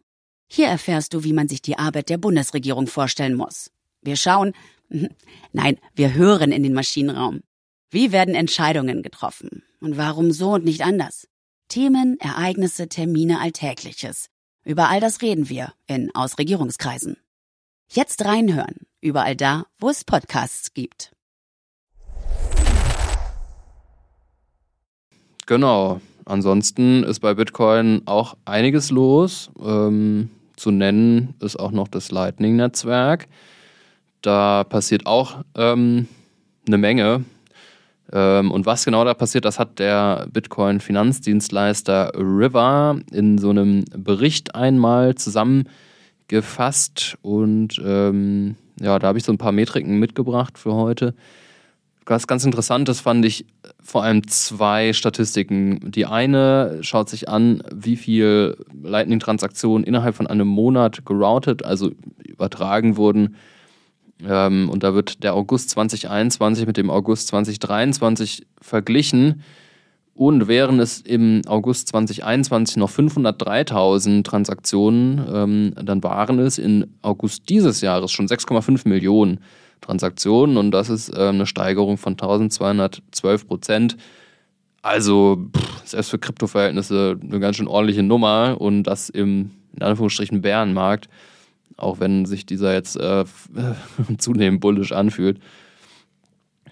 Hier 0.50 0.68
erfährst 0.68 1.14
du, 1.14 1.24
wie 1.24 1.34
man 1.34 1.48
sich 1.48 1.62
die 1.62 1.78
Arbeit 1.78 2.10
der 2.10 2.18
Bundesregierung 2.18 2.88
vorstellen 2.88 3.36
muss. 3.36 3.72
Wir 4.02 4.16
schauen, 4.16 4.54
nein, 5.54 5.78
wir 5.96 6.14
hören 6.14 6.52
in 6.52 6.64
den 6.64 6.74
Maschinenraum. 6.74 7.42
Wie 7.90 8.12
werden 8.12 8.36
Entscheidungen 8.36 9.04
getroffen? 9.04 9.64
Und 9.82 9.98
warum 9.98 10.32
so 10.32 10.54
und 10.54 10.66
nicht 10.66 10.82
anders? 10.82 11.28
Themen, 11.70 12.20
Ereignisse, 12.20 12.88
Termine, 12.88 13.40
Alltägliches. 13.40 14.30
Über 14.66 14.90
all 14.90 15.00
das 15.00 15.22
reden 15.22 15.50
wir 15.50 15.74
in 15.88 16.14
Ausregierungskreisen. 16.14 17.18
Jetzt 17.90 18.24
reinhören, 18.26 18.88
überall 19.02 19.36
da, 19.36 19.66
wo 19.80 19.90
es 19.90 20.06
Podcasts 20.06 20.74
gibt. 20.74 21.13
Genau. 25.46 26.02
Ansonsten 26.26 27.04
ist 27.04 27.20
bei 27.20 27.34
Bitcoin 27.34 28.02
auch 28.06 28.36
einiges 28.46 28.92
los. 28.92 29.52
Ähm, 29.62 30.30
zu 30.56 30.72
nennen 30.72 31.34
ist 31.40 31.60
auch 31.60 31.72
noch 31.72 31.88
das 31.88 32.12
Lightning-Netzwerk. 32.12 33.28
Da 34.22 34.64
passiert 34.64 35.06
auch 35.06 35.44
ähm, 35.56 36.08
eine 36.66 36.78
Menge. 36.78 37.26
Ähm, 38.14 38.52
und 38.52 38.66
was 38.66 38.86
genau 38.86 39.04
da 39.04 39.14
passiert, 39.14 39.46
das 39.46 39.60
hat 39.60 39.80
der 39.80 40.28
Bitcoin-Finanzdienstleister 40.32 42.14
River 42.16 43.00
in 43.12 43.38
so 43.38 43.50
einem 43.50 43.84
Bericht 43.96 44.56
einmal 44.56 45.16
zusammengefasst. 45.16 47.18
Und 47.22 47.82
ähm, 47.84 48.56
ja, 48.80 48.98
da 49.00 49.08
habe 49.08 49.18
ich 49.18 49.26
so 49.26 49.34
ein 49.34 49.38
paar 49.38 49.52
Metriken 49.52 50.00
mitgebracht 50.00 50.58
für 50.58 50.74
heute. 50.74 51.14
Was 52.06 52.28
ganz 52.28 52.44
interessant 52.44 52.90
ist, 52.90 53.02
fand 53.02 53.24
ich 53.26 53.46
vor 53.82 54.04
allem 54.04 54.28
zwei 54.28 54.94
Statistiken. 54.94 55.92
Die 55.92 56.06
eine 56.06 56.80
schaut 56.82 57.10
sich 57.10 57.30
an, 57.30 57.64
wie 57.74 57.96
viel 57.96 58.58
Lightning-Transaktionen 58.82 59.86
innerhalb 59.86 60.16
von 60.16 60.28
einem 60.28 60.48
Monat 60.48 61.06
geroutet, 61.06 61.64
also 61.64 61.92
übertragen 62.26 62.98
wurden. 62.98 63.36
Ähm, 64.28 64.70
und 64.70 64.84
da 64.84 64.94
wird 64.94 65.24
der 65.24 65.34
August 65.34 65.70
2021 65.72 66.68
mit 66.68 66.78
dem 66.78 66.90
August 66.90 67.28
2023 67.30 68.46
verglichen. 68.62 69.42
Und 70.16 70.48
während 70.48 70.80
es 70.80 71.02
im 71.02 71.42
August 71.48 71.88
2021 71.88 72.78
noch 72.78 72.92
503.000 72.92 74.24
Transaktionen 74.24 75.26
ähm, 75.34 75.74
dann 75.82 76.04
waren 76.04 76.38
es 76.38 76.60
in 76.60 76.94
August 77.02 77.50
dieses 77.50 77.82
Jahres 77.82 78.12
schon 78.12 78.28
6,5 78.28 78.88
Millionen. 78.88 79.40
Transaktionen 79.84 80.58
und 80.58 80.72
das 80.72 80.90
ist 80.90 81.10
äh, 81.10 81.30
eine 81.30 81.46
Steigerung 81.46 81.98
von 81.98 82.14
1212 82.14 83.48
Prozent. 83.48 83.98
Also 84.82 85.48
pff, 85.56 85.88
selbst 85.88 86.10
für 86.10 86.20
Kryptoverhältnisse 86.20 87.18
eine 87.22 87.40
ganz 87.40 87.58
schön 87.58 87.68
ordentliche 87.68 88.04
Nummer 88.04 88.58
und 88.60 88.84
das 88.84 89.10
im 89.10 89.52
in 89.76 89.84
Anführungsstrichen 89.84 90.42
Bärenmarkt, 90.42 91.10
auch 91.78 92.00
wenn 92.00 92.26
sich 92.26 92.46
dieser 92.46 92.74
jetzt 92.74 92.96
äh, 92.96 93.26
zunehmend 94.18 94.62
bullisch 94.62 94.92
anfühlt. 94.92 95.40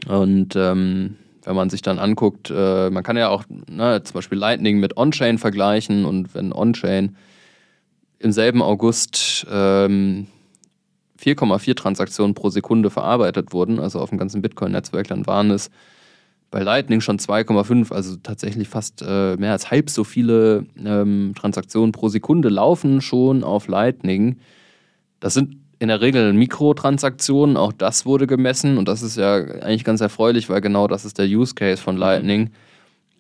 Und 0.08 0.56
ähm, 0.56 1.18
wenn 1.44 1.56
man 1.56 1.70
sich 1.70 1.82
dann 1.82 2.00
anguckt, 2.00 2.52
äh, 2.56 2.90
man 2.90 3.04
kann 3.04 3.18
ja 3.18 3.30
auch 3.30 3.44
ne, 3.70 4.04
zum 4.04 4.14
Beispiel 4.14 4.38
Lightning 4.38 4.80
mit 4.80 4.98
On-Chain 4.98 5.38
vergleichen 5.38 6.06
und 6.06 6.34
wenn 6.36 6.54
On-Chain 6.54 7.16
im 8.20 8.32
selben 8.32 8.62
August 8.62 9.48
ähm, 9.52 10.28
4,4 11.22 11.76
Transaktionen 11.76 12.34
pro 12.34 12.50
Sekunde 12.50 12.90
verarbeitet 12.90 13.54
wurden, 13.54 13.80
also 13.80 14.00
auf 14.00 14.10
dem 14.10 14.18
ganzen 14.18 14.42
Bitcoin-Netzwerk, 14.42 15.08
dann 15.08 15.28
waren 15.28 15.52
es 15.52 15.70
bei 16.50 16.62
Lightning 16.62 17.00
schon 17.00 17.18
2,5, 17.18 17.94
also 17.94 18.18
tatsächlich 18.18 18.68
fast 18.68 19.02
äh, 19.08 19.38
mehr 19.38 19.54
als 19.54 19.72
halb 19.72 19.90
so 19.90 20.04
viele 20.04 20.66
ähm, 20.84 21.34
Transaktionen 21.36 21.94
pro 21.94 22.10
Sekunde 22.10 22.50
laufen 22.50 23.00
schon 23.00 23.44
auf 23.44 23.68
Lightning. 23.68 24.38
Das 25.22 25.34
sind 25.34 25.58
in 25.80 25.88
der 25.88 26.02
Regel 26.02 26.34
Mikrotransaktionen, 26.34 27.58
auch 27.58 27.72
das 27.72 28.06
wurde 28.06 28.28
gemessen 28.28 28.78
und 28.78 28.88
das 28.88 29.02
ist 29.02 29.18
ja 29.18 29.36
eigentlich 29.36 29.86
ganz 29.86 30.02
erfreulich, 30.02 30.50
weil 30.50 30.62
genau 30.62 30.88
das 30.88 31.06
ist 31.06 31.18
der 31.18 31.26
Use 31.26 31.56
Case 31.56 31.82
von 31.82 31.98
Lightning. 31.98 32.52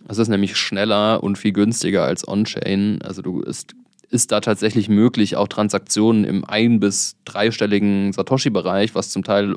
Es 0.07 0.17
ist 0.17 0.27
nämlich 0.27 0.57
schneller 0.57 1.23
und 1.23 1.37
viel 1.37 1.53
günstiger 1.53 2.03
als 2.03 2.27
On-Chain. 2.27 3.01
Also 3.03 3.21
du 3.21 3.41
ist 3.41 3.75
ist 4.11 4.31
da 4.31 4.41
tatsächlich 4.41 4.89
möglich, 4.89 5.37
auch 5.37 5.47
Transaktionen 5.47 6.25
im 6.25 6.45
ein- 6.45 6.79
bis 6.79 7.15
dreistelligen 7.25 8.11
Satoshi-Bereich, 8.11 8.93
was 8.93 9.09
zum 9.09 9.23
Teil 9.23 9.55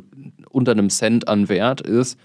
unter 0.49 0.73
einem 0.73 0.90
Cent 0.90 1.27
an 1.27 1.49
Wert 1.49 1.81
ist, 1.81 2.19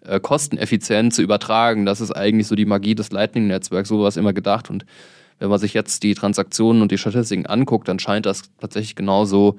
äh, 0.00 0.18
kosteneffizient 0.18 1.14
zu 1.14 1.22
übertragen. 1.22 1.84
Das 1.84 2.00
ist 2.00 2.12
eigentlich 2.12 2.46
so 2.46 2.54
die 2.54 2.64
Magie 2.64 2.94
des 2.94 3.12
Lightning-Netzwerks, 3.12 3.90
so 3.90 4.00
war 4.00 4.08
es 4.08 4.16
immer 4.16 4.32
gedacht. 4.32 4.70
Und 4.70 4.86
wenn 5.38 5.50
man 5.50 5.58
sich 5.58 5.74
jetzt 5.74 6.02
die 6.02 6.14
Transaktionen 6.14 6.80
und 6.80 6.90
die 6.92 6.98
Statistiken 6.98 7.46
anguckt, 7.46 7.88
dann 7.88 7.98
scheint 7.98 8.24
das 8.24 8.42
tatsächlich 8.58 8.96
genauso 8.96 9.58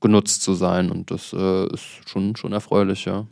genutzt 0.00 0.42
zu 0.42 0.54
sein. 0.54 0.90
Und 0.90 1.12
das 1.12 1.32
äh, 1.32 1.72
ist 1.72 2.08
schon, 2.08 2.34
schon 2.34 2.52
erfreulich, 2.52 3.04
ja. 3.04 3.26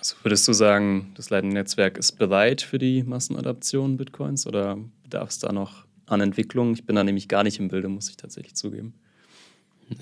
Also 0.00 0.16
würdest 0.22 0.46
du 0.48 0.52
sagen, 0.52 1.12
das 1.16 1.30
Lightning-Netzwerk 1.30 1.96
ist 1.96 2.18
bereit 2.18 2.62
für 2.62 2.78
die 2.78 3.04
Massenadaption 3.04 3.96
Bitcoins 3.96 4.46
oder 4.46 4.78
bedarf 5.02 5.30
es 5.30 5.38
da 5.38 5.52
noch 5.52 5.87
an 6.08 6.20
Entwicklung? 6.20 6.72
Ich 6.72 6.84
bin 6.84 6.96
da 6.96 7.04
nämlich 7.04 7.28
gar 7.28 7.44
nicht 7.44 7.58
im 7.58 7.68
Bilde, 7.68 7.88
muss 7.88 8.08
ich 8.08 8.16
tatsächlich 8.16 8.54
zugeben. 8.54 8.94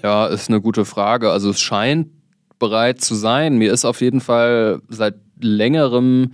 Ja, 0.02 0.26
ist 0.26 0.48
eine 0.48 0.60
gute 0.60 0.84
Frage. 0.84 1.30
Also 1.30 1.50
es 1.50 1.60
scheint 1.60 2.08
bereit 2.58 3.00
zu 3.00 3.14
sein. 3.14 3.56
Mir 3.56 3.72
ist 3.72 3.84
auf 3.84 4.00
jeden 4.00 4.20
Fall 4.20 4.80
seit 4.88 5.14
längerem 5.40 6.32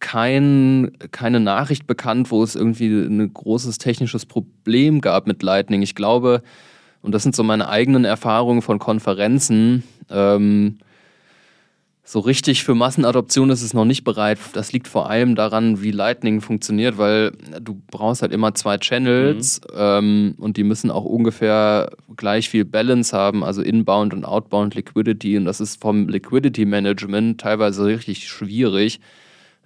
kein, 0.00 0.92
keine 1.10 1.40
Nachricht 1.40 1.86
bekannt, 1.86 2.30
wo 2.30 2.42
es 2.42 2.54
irgendwie 2.54 2.88
ein 2.88 3.32
großes 3.32 3.78
technisches 3.78 4.26
Problem 4.26 5.00
gab 5.00 5.26
mit 5.26 5.42
Lightning. 5.42 5.82
Ich 5.82 5.94
glaube, 5.94 6.42
und 7.02 7.12
das 7.12 7.22
sind 7.22 7.34
so 7.34 7.42
meine 7.42 7.68
eigenen 7.68 8.04
Erfahrungen 8.04 8.62
von 8.62 8.78
Konferenzen, 8.78 9.82
ähm, 10.10 10.78
so 12.10 12.20
richtig 12.20 12.64
für 12.64 12.74
Massenadoption 12.74 13.50
ist 13.50 13.60
es 13.60 13.74
noch 13.74 13.84
nicht 13.84 14.02
bereit. 14.02 14.38
Das 14.54 14.72
liegt 14.72 14.88
vor 14.88 15.10
allem 15.10 15.34
daran, 15.34 15.82
wie 15.82 15.90
Lightning 15.90 16.40
funktioniert, 16.40 16.96
weil 16.96 17.32
du 17.60 17.82
brauchst 17.90 18.22
halt 18.22 18.32
immer 18.32 18.54
zwei 18.54 18.78
Channels 18.78 19.60
mhm. 19.60 19.76
ähm, 19.76 20.34
und 20.38 20.56
die 20.56 20.64
müssen 20.64 20.90
auch 20.90 21.04
ungefähr 21.04 21.90
gleich 22.16 22.48
viel 22.48 22.64
Balance 22.64 23.14
haben, 23.14 23.44
also 23.44 23.60
Inbound 23.60 24.14
und 24.14 24.24
Outbound 24.24 24.74
Liquidity. 24.74 25.36
Und 25.36 25.44
das 25.44 25.60
ist 25.60 25.82
vom 25.82 26.08
Liquidity 26.08 26.64
Management 26.64 27.42
teilweise 27.42 27.84
richtig 27.84 28.26
schwierig. 28.26 29.00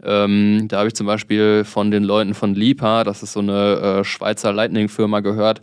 Ähm, 0.03 0.67
da 0.67 0.79
habe 0.79 0.89
ich 0.89 0.95
zum 0.95 1.07
Beispiel 1.07 1.63
von 1.63 1.93
den 1.93 2.03
Leuten 2.03 2.35
von 2.35 2.57
Lipa, 2.57 3.05
das 3.05 3.23
ist 3.23 3.35
so 3.35 3.41
eine 3.41 4.01
äh, 4.01 4.05
Schweizer 4.05 4.53
Lightning-Firma, 4.53 5.21
gehört, 5.21 5.63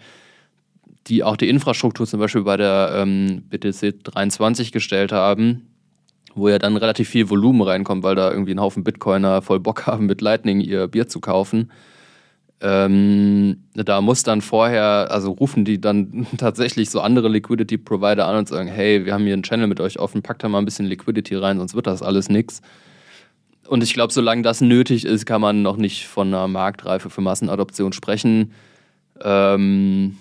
die 1.08 1.26
auch 1.26 1.36
die 1.36 1.50
Infrastruktur 1.50 2.08
zum 2.08 2.22
Beispiel 2.22 2.44
bei 2.44 2.56
der 2.56 2.94
ähm, 2.96 3.44
BTC 3.50 4.02
23 4.02 4.72
gestellt 4.72 5.12
haben 5.12 5.69
wo 6.40 6.50
ja 6.50 6.60
dann 6.60 6.78
relativ 6.78 7.10
viel 7.10 7.30
Volumen 7.30 7.62
reinkommt, 7.62 8.04
weil 8.04 8.16
da 8.16 8.32
irgendwie 8.32 8.54
ein 8.54 8.60
Haufen 8.60 8.84
Bitcoiner 8.84 9.42
voll 9.42 9.60
Bock 9.60 9.86
haben, 9.88 10.06
mit 10.06 10.22
Lightning 10.22 10.62
ihr 10.62 10.88
Bier 10.88 11.08
zu 11.08 11.20
kaufen. 11.20 11.72
Ähm, 12.62 13.64
da 13.74 14.02
muss 14.02 14.24
dann 14.24 14.42
vorher, 14.42 15.08
also 15.12 15.32
rufen 15.32 15.64
die 15.64 15.80
dann 15.80 16.28
tatsächlich 16.38 16.90
so 16.90 17.00
andere 17.00 17.30
Liquidity 17.30 17.78
Provider 17.78 18.28
an 18.28 18.38
und 18.38 18.48
sagen, 18.50 18.68
hey, 18.68 19.06
wir 19.06 19.14
haben 19.14 19.24
hier 19.24 19.34
einen 19.34 19.44
Channel 19.44 19.68
mit 19.68 19.80
euch 19.80 20.00
offen, 20.00 20.22
packt 20.22 20.44
da 20.44 20.50
mal 20.50 20.60
ein 20.60 20.66
bisschen 20.66 20.86
Liquidity 20.86 21.36
rein, 21.36 21.58
sonst 21.58 21.76
wird 21.76 21.88
das 21.88 22.02
alles 22.02 22.30
nix. 22.30 22.62
Und 23.68 23.84
ich 23.84 23.94
glaube, 23.94 24.12
solange 24.12 24.42
das 24.42 24.62
nötig 24.62 25.06
ist, 25.06 25.26
kann 25.26 25.42
man 25.42 25.62
noch 25.62 25.78
nicht 25.78 26.08
von 26.08 26.28
einer 26.30 26.48
Marktreife 26.48 27.10
für 27.10 27.22
Massenadoption 27.22 27.94
sprechen. 27.94 28.52
Ähm, 29.22 30.18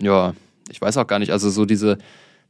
ja, 0.00 0.34
ich 0.70 0.80
weiß 0.80 0.96
auch 0.96 1.06
gar 1.06 1.18
nicht, 1.18 1.32
also 1.32 1.50
so 1.50 1.66
diese, 1.66 1.98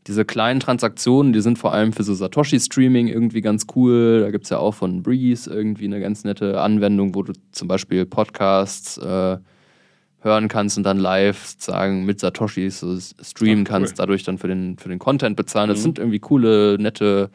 diese 0.06 0.24
kleinen 0.24 0.60
Transaktionen, 0.60 1.32
die 1.32 1.40
sind 1.40 1.58
vor 1.58 1.72
allem 1.72 1.92
für 1.92 2.02
so 2.02 2.14
Satoshi-Streaming 2.14 3.08
irgendwie 3.08 3.40
ganz 3.40 3.66
cool. 3.74 4.20
Da 4.20 4.30
gibt 4.30 4.44
es 4.44 4.50
ja 4.50 4.58
auch 4.58 4.74
von 4.74 5.02
Breeze 5.02 5.50
irgendwie 5.50 5.86
eine 5.86 6.00
ganz 6.00 6.24
nette 6.24 6.60
Anwendung, 6.60 7.14
wo 7.14 7.22
du 7.22 7.32
zum 7.52 7.68
Beispiel 7.68 8.04
Podcasts 8.04 8.98
äh, 8.98 9.38
hören 10.20 10.48
kannst 10.48 10.76
und 10.76 10.84
dann 10.84 10.98
live 10.98 11.54
sagen 11.58 12.04
mit 12.04 12.20
Satoshis 12.20 12.80
so 12.80 12.98
streamen 12.98 13.64
Ach, 13.66 13.70
cool. 13.70 13.78
kannst, 13.80 13.98
dadurch 13.98 14.24
dann 14.24 14.38
für 14.38 14.48
den, 14.48 14.76
für 14.76 14.90
den 14.90 14.98
Content 14.98 15.36
bezahlen. 15.36 15.68
Das 15.68 15.78
mhm. 15.78 15.82
sind 15.82 15.98
irgendwie 15.98 16.18
coole, 16.18 16.76
nette 16.78 17.30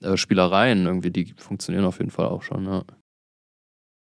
äh, 0.00 0.16
Spielereien, 0.16 0.86
irgendwie, 0.86 1.10
die 1.10 1.34
funktionieren 1.36 1.84
auf 1.84 1.98
jeden 1.98 2.10
Fall 2.10 2.26
auch 2.26 2.42
schon. 2.42 2.64
Ja. 2.64 2.82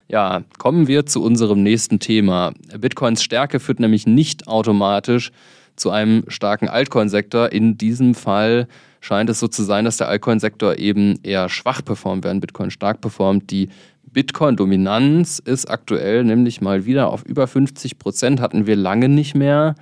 Ja, 0.07 0.43
kommen 0.59 0.87
wir 0.87 1.07
zu 1.07 1.23
unserem 1.23 1.63
nächsten 1.63 1.99
Thema. 1.99 2.53
Bitcoins 2.77 3.23
Stärke 3.23 3.59
führt 3.59 3.79
nämlich 3.79 4.05
nicht 4.05 4.47
automatisch 4.47 5.31
zu 5.75 5.91
einem 5.91 6.23
starken 6.27 6.69
Altcoin-Sektor. 6.69 7.51
In 7.51 7.77
diesem 7.77 8.15
Fall 8.15 8.67
scheint 9.01 9.29
es 9.29 9.39
so 9.39 9.47
zu 9.47 9.63
sein, 9.63 9.85
dass 9.85 9.97
der 9.97 10.07
Altcoin-Sektor 10.07 10.77
eben 10.77 11.19
eher 11.23 11.49
schwach 11.49 11.83
performt, 11.83 12.23
während 12.23 12.41
Bitcoin 12.41 12.71
stark 12.71 13.01
performt. 13.01 13.51
Die 13.51 13.69
Bitcoin-Dominanz 14.11 15.39
ist 15.39 15.69
aktuell 15.69 16.23
nämlich 16.23 16.61
mal 16.61 16.85
wieder 16.85 17.11
auf 17.11 17.23
über 17.25 17.47
50 17.47 17.99
Prozent, 17.99 18.39
hatten 18.39 18.65
wir 18.65 18.75
lange 18.75 19.09
nicht 19.09 19.35
mehr. 19.35 19.75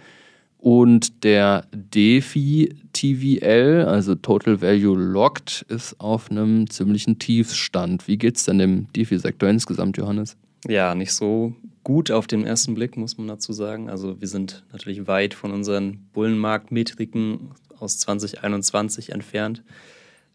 Und 0.58 1.24
der 1.26 1.66
DeFi 1.74 2.74
TVL, 2.94 3.86
also 3.86 4.16
Total 4.16 4.62
Value 4.62 4.98
Locked, 4.98 5.66
ist 5.68 6.00
auf 6.00 6.32
einem 6.32 6.70
ziemlichen 6.70 7.20
Tiefstand. 7.20 8.08
Wie 8.08 8.18
geht 8.18 8.38
es 8.38 8.46
denn 8.46 8.60
dem 8.60 8.88
DeFi-Sektor 8.94 9.50
insgesamt, 9.50 9.98
Johannes? 9.98 10.38
Ja, 10.68 10.96
nicht 10.96 11.14
so 11.14 11.54
gut 11.84 12.12
auf 12.12 12.28
den 12.28 12.46
ersten 12.46 12.74
Blick, 12.74 12.96
muss 12.96 13.18
man 13.18 13.28
dazu 13.28 13.54
sagen. 13.54 13.90
Also 13.90 14.20
wir 14.22 14.28
sind 14.28 14.64
natürlich 14.72 15.08
weit 15.08 15.34
von 15.34 15.52
unseren 15.52 16.08
Bullenmarktmetriken 16.14 17.52
aus 17.80 17.98
2021 18.00 19.12
entfernt. 19.12 19.64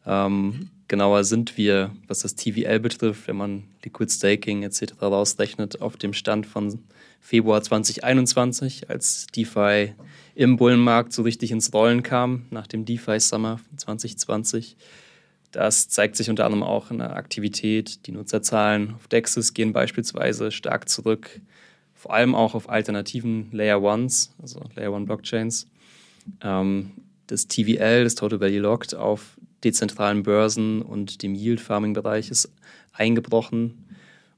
Ähm, 0.06 0.70
genauer 0.86 1.24
sind 1.24 1.56
wir, 1.56 1.90
was 2.06 2.20
das 2.20 2.34
TVL 2.34 2.80
betrifft, 2.80 3.28
wenn 3.28 3.36
man 3.36 3.64
Liquid 3.84 4.12
Staking 4.12 4.62
etc. 4.62 5.00
rausrechnet, 5.00 5.80
auf 5.80 5.96
dem 5.96 6.12
Stand 6.12 6.46
von 6.46 6.78
Februar 7.20 7.62
2021, 7.62 8.90
als 8.90 9.26
DeFi 9.28 9.94
im 10.34 10.56
Bullenmarkt 10.56 11.12
so 11.12 11.22
richtig 11.22 11.50
ins 11.50 11.72
Rollen 11.72 12.02
kam, 12.02 12.46
nach 12.50 12.66
dem 12.66 12.84
DeFi 12.84 13.18
Summer 13.20 13.60
2020. 13.76 14.76
Das 15.52 15.88
zeigt 15.88 16.16
sich 16.16 16.28
unter 16.28 16.44
anderem 16.44 16.62
auch 16.62 16.90
in 16.90 16.98
der 16.98 17.16
Aktivität. 17.16 18.06
Die 18.06 18.12
Nutzerzahlen 18.12 18.94
auf 18.94 19.08
Dexis 19.08 19.54
gehen 19.54 19.72
beispielsweise 19.72 20.50
stark 20.50 20.88
zurück, 20.88 21.40
vor 21.94 22.12
allem 22.12 22.34
auch 22.34 22.54
auf 22.54 22.68
alternativen 22.68 23.50
Layer 23.52 23.82
Ones, 23.82 24.34
also 24.40 24.62
Layer 24.74 24.92
One 24.92 25.06
Blockchains. 25.06 25.66
Ähm, 26.42 26.92
das 27.26 27.46
TVL, 27.46 28.04
das 28.04 28.14
Total 28.14 28.40
Value 28.40 28.61
Locked, 28.61 28.94
auf 28.94 29.38
dezentralen 29.64 30.22
Börsen 30.22 30.82
und 30.82 31.22
dem 31.22 31.34
Yield 31.34 31.61
Farming 31.61 31.92
Bereich 31.92 32.30
ist 32.30 32.50
eingebrochen. 32.92 33.84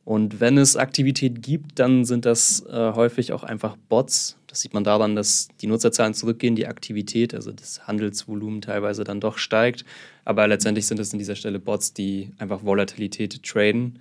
Und 0.05 0.41
wenn 0.41 0.59
es 0.59 0.77
Aktivität 0.77 1.43
gibt, 1.43 1.79
dann 1.79 2.05
sind 2.05 2.25
das 2.25 2.65
äh, 2.67 2.93
häufig 2.95 3.33
auch 3.33 3.43
einfach 3.43 3.77
Bots. 3.89 4.37
Das 4.51 4.61
sieht 4.61 4.75
man 4.75 4.83
daran, 4.83 5.15
dass 5.15 5.47
die 5.61 5.69
Nutzerzahlen 5.69 6.13
zurückgehen, 6.13 6.57
die 6.57 6.67
Aktivität, 6.67 7.35
also 7.35 7.53
das 7.53 7.87
Handelsvolumen 7.87 8.61
teilweise 8.61 9.05
dann 9.05 9.21
doch 9.21 9.39
steigt. 9.39 9.85
Aber 10.25 10.49
letztendlich 10.49 10.89
sind 10.89 10.99
es 10.99 11.13
an 11.13 11.21
dieser 11.21 11.37
Stelle 11.37 11.61
Bots, 11.61 11.95
die 11.95 12.33
einfach 12.39 12.65
Volatilität 12.65 13.45
traden. 13.45 14.01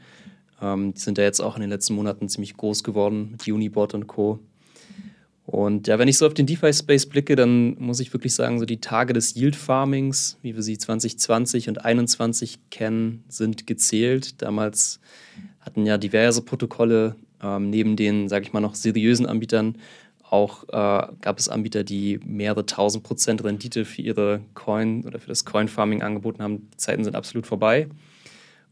Ähm, 0.60 0.96
die 0.96 1.00
sind 1.00 1.20
ja 1.20 1.24
jetzt 1.24 1.40
auch 1.40 1.56
in 1.56 1.62
den 1.62 1.70
letzten 1.70 1.94
Monaten 1.94 2.30
ziemlich 2.30 2.58
groß 2.58 2.84
geworden 2.84 3.30
mit 3.32 3.48
Unibot 3.48 3.94
und 3.94 4.08
Co. 4.08 4.40
Und 5.46 5.88
ja, 5.88 6.00
wenn 6.00 6.08
ich 6.08 6.18
so 6.18 6.26
auf 6.26 6.34
den 6.34 6.48
DeFi-Space 6.48 7.06
blicke, 7.06 7.36
dann 7.36 7.76
muss 7.80 8.00
ich 8.00 8.12
wirklich 8.12 8.34
sagen, 8.34 8.58
so 8.58 8.66
die 8.66 8.82
Tage 8.82 9.14
des 9.14 9.36
Yield-Farmings, 9.36 10.38
wie 10.42 10.56
wir 10.56 10.64
sie 10.64 10.80
2020 10.80 11.70
und 11.70 11.76
2021 11.76 12.60
kennen, 12.72 13.24
sind 13.30 13.68
gezählt. 13.68 14.42
Damals 14.42 15.00
hatten 15.60 15.86
ja 15.86 16.00
diverse 16.00 16.42
Protokolle 16.42 17.16
ähm, 17.42 17.70
neben 17.70 17.96
den, 17.96 18.30
sage 18.30 18.46
ich 18.46 18.54
mal, 18.54 18.62
noch 18.62 18.76
seriösen 18.76 19.26
Anbietern 19.26 19.78
auch 20.32 20.63
äh, 20.65 21.08
gab 21.22 21.39
es 21.39 21.50
Anbieter, 21.50 21.84
die 21.84 22.20
mehrere 22.24 22.65
tausend 22.65 23.04
Prozent 23.04 23.44
Rendite 23.44 23.84
für 23.84 24.02
ihre 24.02 24.42
Coin 24.54 25.04
oder 25.06 25.20
für 25.20 25.28
das 25.28 25.44
Coin-Farming 25.46 26.04
angeboten 26.04 26.44
haben. 26.44 26.70
Die 26.72 26.78
Zeiten 26.78 27.04
sind 27.04 27.15
absolut 27.15 27.48
vorbei. 27.48 27.88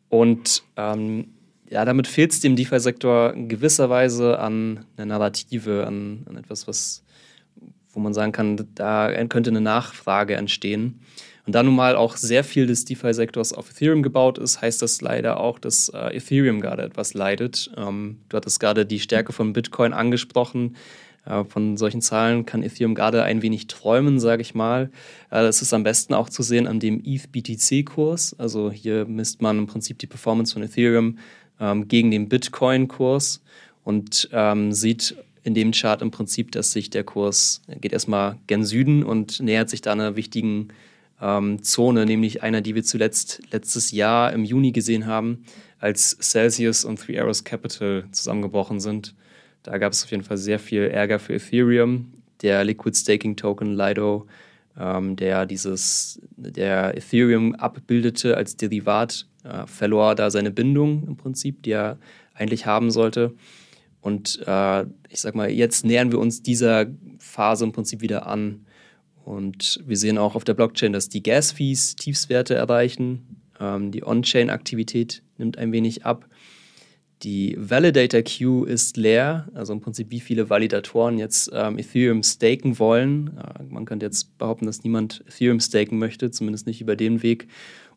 Und 0.09 0.63
ähm, 0.75 1.29
ja, 1.69 1.83
damit 1.83 2.07
fehlt 2.07 2.31
es 2.31 2.39
dem 2.39 2.55
DeFi-Sektor 2.55 3.33
in 3.33 3.49
gewisser 3.49 3.89
Weise 3.89 4.39
an 4.39 4.85
einer 4.95 5.07
Narrative, 5.07 5.85
an, 5.85 6.25
an 6.29 6.37
etwas, 6.37 6.67
was, 6.67 7.03
wo 7.91 7.99
man 7.99 8.13
sagen 8.13 8.31
kann, 8.31 8.67
da 8.75 9.11
könnte 9.25 9.49
eine 9.49 9.61
Nachfrage 9.61 10.35
entstehen. 10.35 11.01
Und 11.47 11.53
da 11.53 11.63
nun 11.63 11.75
mal 11.75 11.95
auch 11.95 12.17
sehr 12.17 12.43
viel 12.43 12.67
des 12.67 12.83
DeFi-Sektors 12.85 13.53
auf 13.53 13.71
Ethereum 13.71 14.03
gebaut 14.03 14.37
ist, 14.37 14.61
heißt 14.61 14.81
das 14.81 15.01
leider 15.01 15.39
auch, 15.39 15.59
dass 15.59 15.89
äh, 15.89 16.15
Ethereum 16.17 16.59
gerade 16.59 16.83
etwas 16.83 17.13
leidet. 17.13 17.71
Ähm, 17.77 18.19
du 18.27 18.35
hattest 18.37 18.59
gerade 18.59 18.85
die 18.85 18.99
Stärke 18.99 19.31
von 19.31 19.53
Bitcoin 19.53 19.93
angesprochen. 19.93 20.75
Äh, 21.27 21.43
von 21.45 21.77
solchen 21.77 22.01
Zahlen 22.01 22.45
kann 22.45 22.63
Ethereum 22.63 22.95
gerade 22.95 23.23
ein 23.23 23.41
wenig 23.41 23.67
träumen, 23.67 24.19
sage 24.19 24.41
ich 24.41 24.55
mal. 24.55 24.89
Äh, 25.29 25.43
das 25.43 25.61
ist 25.61 25.73
am 25.73 25.83
besten 25.83 26.13
auch 26.13 26.29
zu 26.29 26.43
sehen 26.43 26.67
an 26.67 26.79
dem 26.79 27.01
ETH-BTC-Kurs. 27.03 28.35
Also 28.39 28.71
hier 28.71 29.05
misst 29.05 29.41
man 29.41 29.57
im 29.57 29.67
Prinzip 29.67 29.99
die 29.99 30.07
Performance 30.07 30.53
von 30.53 30.63
Ethereum 30.63 31.17
ähm, 31.59 31.87
gegen 31.87 32.11
den 32.11 32.29
Bitcoin-Kurs 32.29 33.41
und 33.83 34.29
ähm, 34.31 34.71
sieht 34.71 35.15
in 35.43 35.53
dem 35.53 35.71
Chart 35.71 36.01
im 36.01 36.11
Prinzip, 36.11 36.51
dass 36.51 36.71
sich 36.71 36.89
der 36.89 37.05
Kurs 37.05 37.61
geht 37.79 37.93
erstmal 37.93 38.37
gen 38.47 38.65
Süden 38.65 39.03
und 39.03 39.39
nähert 39.39 39.69
sich 39.69 39.81
da 39.81 39.93
einer 39.93 40.17
wichtigen 40.17 40.69
ähm, 41.21 41.63
Zone, 41.63 42.05
nämlich 42.05 42.43
einer, 42.43 42.59
die 42.59 42.75
wir 42.75 42.83
zuletzt 42.83 43.41
letztes 43.51 43.91
Jahr 43.91 44.33
im 44.33 44.43
Juni 44.43 44.73
gesehen 44.73 45.05
haben, 45.05 45.45
als 45.79 46.17
Celsius 46.19 46.83
und 46.83 46.99
Three 46.99 47.17
Arrows 47.17 47.45
Capital 47.45 48.05
zusammengebrochen 48.11 48.81
sind. 48.81 49.15
Da 49.67 49.77
gab 49.79 49.91
es 49.91 50.05
auf 50.05 50.11
jeden 50.11 50.23
Fall 50.23 50.37
sehr 50.37 50.59
viel 50.59 50.83
Ärger 50.83 51.19
für 51.19 51.33
Ethereum. 51.33 52.13
Der 52.41 52.63
Liquid 52.63 52.97
Staking 52.97 53.35
Token 53.35 53.75
Lido, 53.75 54.25
ähm, 54.79 55.17
der 55.17 55.45
dieses, 55.45 56.21
der 56.37 56.95
Ethereum 56.95 57.53
abbildete 57.53 58.37
als 58.37 58.55
Derivat, 58.55 59.27
äh, 59.43 59.67
verlor 59.67 60.15
da 60.15 60.31
seine 60.31 60.51
Bindung 60.51 61.05
im 61.05 61.17
Prinzip, 61.17 61.63
die 61.63 61.71
er 61.71 61.97
eigentlich 62.33 62.65
haben 62.65 62.91
sollte. 62.91 63.35
Und 63.99 64.41
äh, 64.47 64.83
ich 65.09 65.19
sag 65.19 65.35
mal, 65.35 65.49
jetzt 65.49 65.83
nähern 65.83 66.13
wir 66.13 66.19
uns 66.19 66.41
dieser 66.41 66.85
Phase 67.19 67.65
im 67.65 67.73
Prinzip 67.73 67.99
wieder 67.99 68.25
an. 68.25 68.65
Und 69.25 69.81
wir 69.85 69.97
sehen 69.97 70.17
auch 70.17 70.35
auf 70.35 70.45
der 70.45 70.53
Blockchain, 70.53 70.93
dass 70.93 71.09
die 71.09 71.23
Gas-Fees 71.23 71.97
Tiefswerte 71.97 72.55
erreichen. 72.55 73.41
Ähm, 73.59 73.91
die 73.91 74.05
On-Chain-Aktivität 74.05 75.23
nimmt 75.37 75.57
ein 75.57 75.73
wenig 75.73 76.05
ab. 76.05 76.25
Die 77.23 77.55
Validator 77.57 78.21
Queue 78.21 78.67
ist 78.67 78.95
leer, 78.95 79.47
also 79.55 79.73
im 79.73 79.81
Prinzip 79.81 80.11
wie 80.11 80.19
viele 80.19 80.51
Validatoren 80.51 81.17
jetzt 81.17 81.49
ähm, 81.51 81.79
Ethereum 81.79 82.21
staken 82.21 82.77
wollen. 82.77 83.37
Äh, 83.37 83.63
man 83.63 83.85
könnte 83.85 84.05
jetzt 84.05 84.37
behaupten, 84.37 84.67
dass 84.67 84.83
niemand 84.83 85.23
Ethereum 85.27 85.59
staken 85.59 85.97
möchte, 85.97 86.29
zumindest 86.29 86.67
nicht 86.67 86.79
über 86.79 86.95
den 86.95 87.23
Weg. 87.23 87.47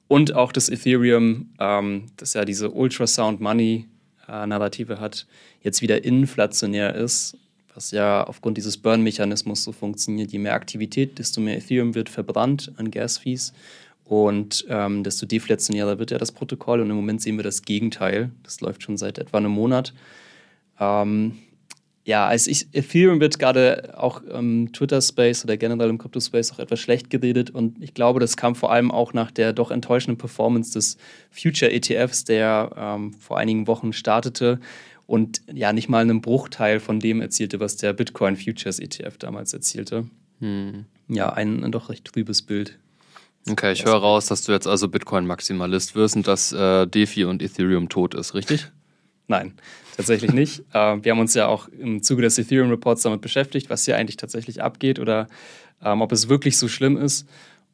Und 0.09 0.35
auch 0.35 0.53
das 0.53 0.71
Ethereum, 0.71 1.51
ähm, 1.61 2.07
das 2.17 2.33
ja 2.33 2.47
diese 2.47 2.71
Ultrasound 2.71 3.41
Money 3.41 3.87
äh, 4.27 4.47
Narrative 4.47 5.01
hat, 5.01 5.27
jetzt 5.63 5.83
wieder 5.83 6.03
inflationär 6.03 6.95
ist, 6.95 7.37
was 7.75 7.91
ja 7.91 8.25
aufgrund 8.25 8.57
dieses 8.57 8.79
Burn-Mechanismus 8.79 9.63
so 9.63 9.73
funktioniert. 9.73 10.33
Je 10.33 10.39
mehr 10.39 10.55
Aktivität, 10.55 11.19
desto 11.19 11.43
mehr 11.43 11.59
Ethereum 11.59 11.95
wird 11.95 12.09
verbrannt 12.09 12.73
an 12.77 12.91
Gas-Fees. 12.91 13.53
Und 14.11 14.67
ähm, 14.69 15.05
desto 15.05 15.25
deflationärer 15.25 16.01
wird 16.01 16.11
ja 16.11 16.19
das 16.19 16.33
Protokoll. 16.33 16.81
Und 16.81 16.91
im 16.91 16.97
Moment 16.97 17.23
sehen 17.23 17.37
wir 17.37 17.45
das 17.45 17.63
Gegenteil. 17.63 18.33
Das 18.43 18.61
läuft 18.61 18.83
schon 18.83 18.97
seit 18.97 19.19
etwa 19.19 19.39
einem 19.39 19.53
Monat. 19.53 19.95
Ähm, 20.81 21.39
ja, 22.05 22.27
also 22.27 22.51
ich, 22.51 22.67
Ethereum 22.73 23.21
wird 23.21 23.39
gerade 23.39 23.95
auch 23.97 24.21
im 24.25 24.73
Twitter-Space 24.73 25.45
oder 25.45 25.57
generell 25.57 25.91
im 25.91 25.99
Crypto-Space 25.99 26.51
auch 26.51 26.59
etwas 26.59 26.81
schlecht 26.81 27.09
geredet. 27.09 27.51
Und 27.51 27.81
ich 27.81 27.95
glaube, 27.95 28.19
das 28.19 28.37
kam 28.37 28.57
vor 28.57 28.73
allem 28.73 28.91
auch 28.91 29.13
nach 29.13 29.31
der 29.31 29.53
doch 29.53 29.71
enttäuschenden 29.71 30.19
Performance 30.19 30.73
des 30.73 30.97
Future-ETFs, 31.31 32.25
der 32.25 32.73
ähm, 32.77 33.13
vor 33.13 33.39
einigen 33.39 33.69
Wochen 33.69 33.93
startete 33.93 34.59
und 35.07 35.41
ja 35.53 35.73
nicht 35.73 35.89
mal 35.89 36.03
einen 36.03 36.21
Bruchteil 36.21 36.81
von 36.81 36.99
dem 36.99 37.21
erzielte, 37.21 37.61
was 37.61 37.77
der 37.77 37.93
Bitcoin 37.93 38.35
Futures 38.35 38.81
ETF 38.81 39.19
damals 39.19 39.55
erzielte. 39.55 40.07
Hm. 40.41 40.87
Ja, 41.07 41.33
ein, 41.33 41.63
ein 41.63 41.71
doch 41.71 41.91
recht 41.91 42.07
trübes 42.07 42.43
Bild. 42.43 42.77
Okay, 43.49 43.73
ich 43.73 43.85
höre 43.85 43.97
raus, 43.97 44.27
dass 44.27 44.43
du 44.43 44.53
jetzt 44.53 44.67
also 44.67 44.89
Bitcoin-Maximalist 44.89 45.95
wirst 45.95 46.17
und 46.17 46.27
dass 46.27 46.53
äh, 46.53 46.87
DeFi 46.87 47.25
und 47.25 47.43
Ethereum 47.43 47.89
tot 47.89 48.15
ist, 48.15 48.35
richtig? 48.35 48.71
Nein, 49.29 49.55
tatsächlich 49.97 50.33
nicht. 50.33 50.61
äh, 50.73 51.03
wir 51.03 51.13
haben 51.13 51.21
uns 51.21 51.35
ja 51.35 51.47
auch 51.47 51.69
im 51.69 52.03
Zuge 52.03 52.23
des 52.23 52.39
Ethereum 52.39 52.71
Reports 52.71 53.03
damit 53.03 53.21
beschäftigt, 53.21 53.71
was 53.71 53.85
hier 53.85 53.97
eigentlich 53.97 54.17
tatsächlich 54.17 54.63
abgeht 54.63 54.99
oder 54.99 55.29
ähm, 55.83 56.03
ob 56.03 56.13
es 56.13 56.29
wirklich 56.29 56.59
so 56.59 56.69
schlimm 56.69 56.97
ist. 56.97 57.27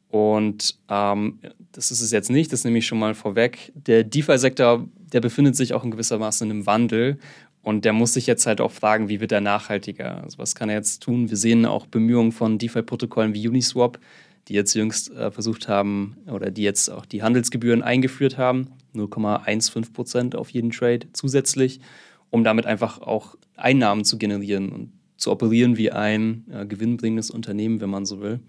Und 0.09 0.77
ähm, 0.89 1.39
das 1.73 1.91
ist 1.91 1.99
es 1.99 2.11
jetzt 2.11 2.29
nicht, 2.29 2.53
das 2.53 2.63
nehme 2.63 2.77
ich 2.77 2.87
schon 2.87 2.99
mal 2.99 3.13
vorweg. 3.13 3.73
Der 3.75 4.03
DeFi-Sektor, 4.03 4.87
der 5.11 5.19
befindet 5.19 5.57
sich 5.57 5.73
auch 5.73 5.83
in 5.83 5.91
gewisser 5.91 6.17
Maße 6.17 6.45
in 6.45 6.51
einem 6.51 6.65
Wandel 6.65 7.19
und 7.61 7.83
der 7.83 7.91
muss 7.91 8.13
sich 8.13 8.25
jetzt 8.25 8.45
halt 8.45 8.61
auch 8.61 8.71
fragen, 8.71 9.09
wie 9.09 9.19
wird 9.19 9.33
er 9.33 9.41
nachhaltiger? 9.41 10.23
Also 10.23 10.37
was 10.37 10.55
kann 10.55 10.69
er 10.69 10.75
jetzt 10.75 11.03
tun? 11.03 11.29
Wir 11.29 11.35
sehen 11.35 11.65
auch 11.65 11.85
Bemühungen 11.85 12.31
von 12.31 12.57
DeFi-Protokollen 12.57 13.33
wie 13.33 13.45
Uniswap, 13.45 13.99
die 14.47 14.53
jetzt 14.53 14.73
jüngst 14.73 15.11
äh, 15.11 15.31
versucht 15.31 15.67
haben 15.67 16.17
oder 16.31 16.51
die 16.51 16.63
jetzt 16.63 16.89
auch 16.89 17.05
die 17.05 17.23
Handelsgebühren 17.23 17.83
eingeführt 17.83 18.37
haben, 18.37 18.67
0,15 18.95 19.93
Prozent 19.93 20.35
auf 20.35 20.49
jeden 20.49 20.71
Trade 20.71 21.07
zusätzlich, 21.13 21.79
um 22.29 22.43
damit 22.43 22.65
einfach 22.65 23.01
auch 23.01 23.35
Einnahmen 23.55 24.03
zu 24.03 24.17
generieren 24.17 24.69
und 24.69 24.91
zu 25.17 25.31
operieren 25.31 25.77
wie 25.77 25.91
ein 25.91 26.45
äh, 26.51 26.65
gewinnbringendes 26.65 27.31
Unternehmen, 27.31 27.81
wenn 27.81 27.89
man 27.89 28.05
so 28.05 28.21
will. 28.21 28.39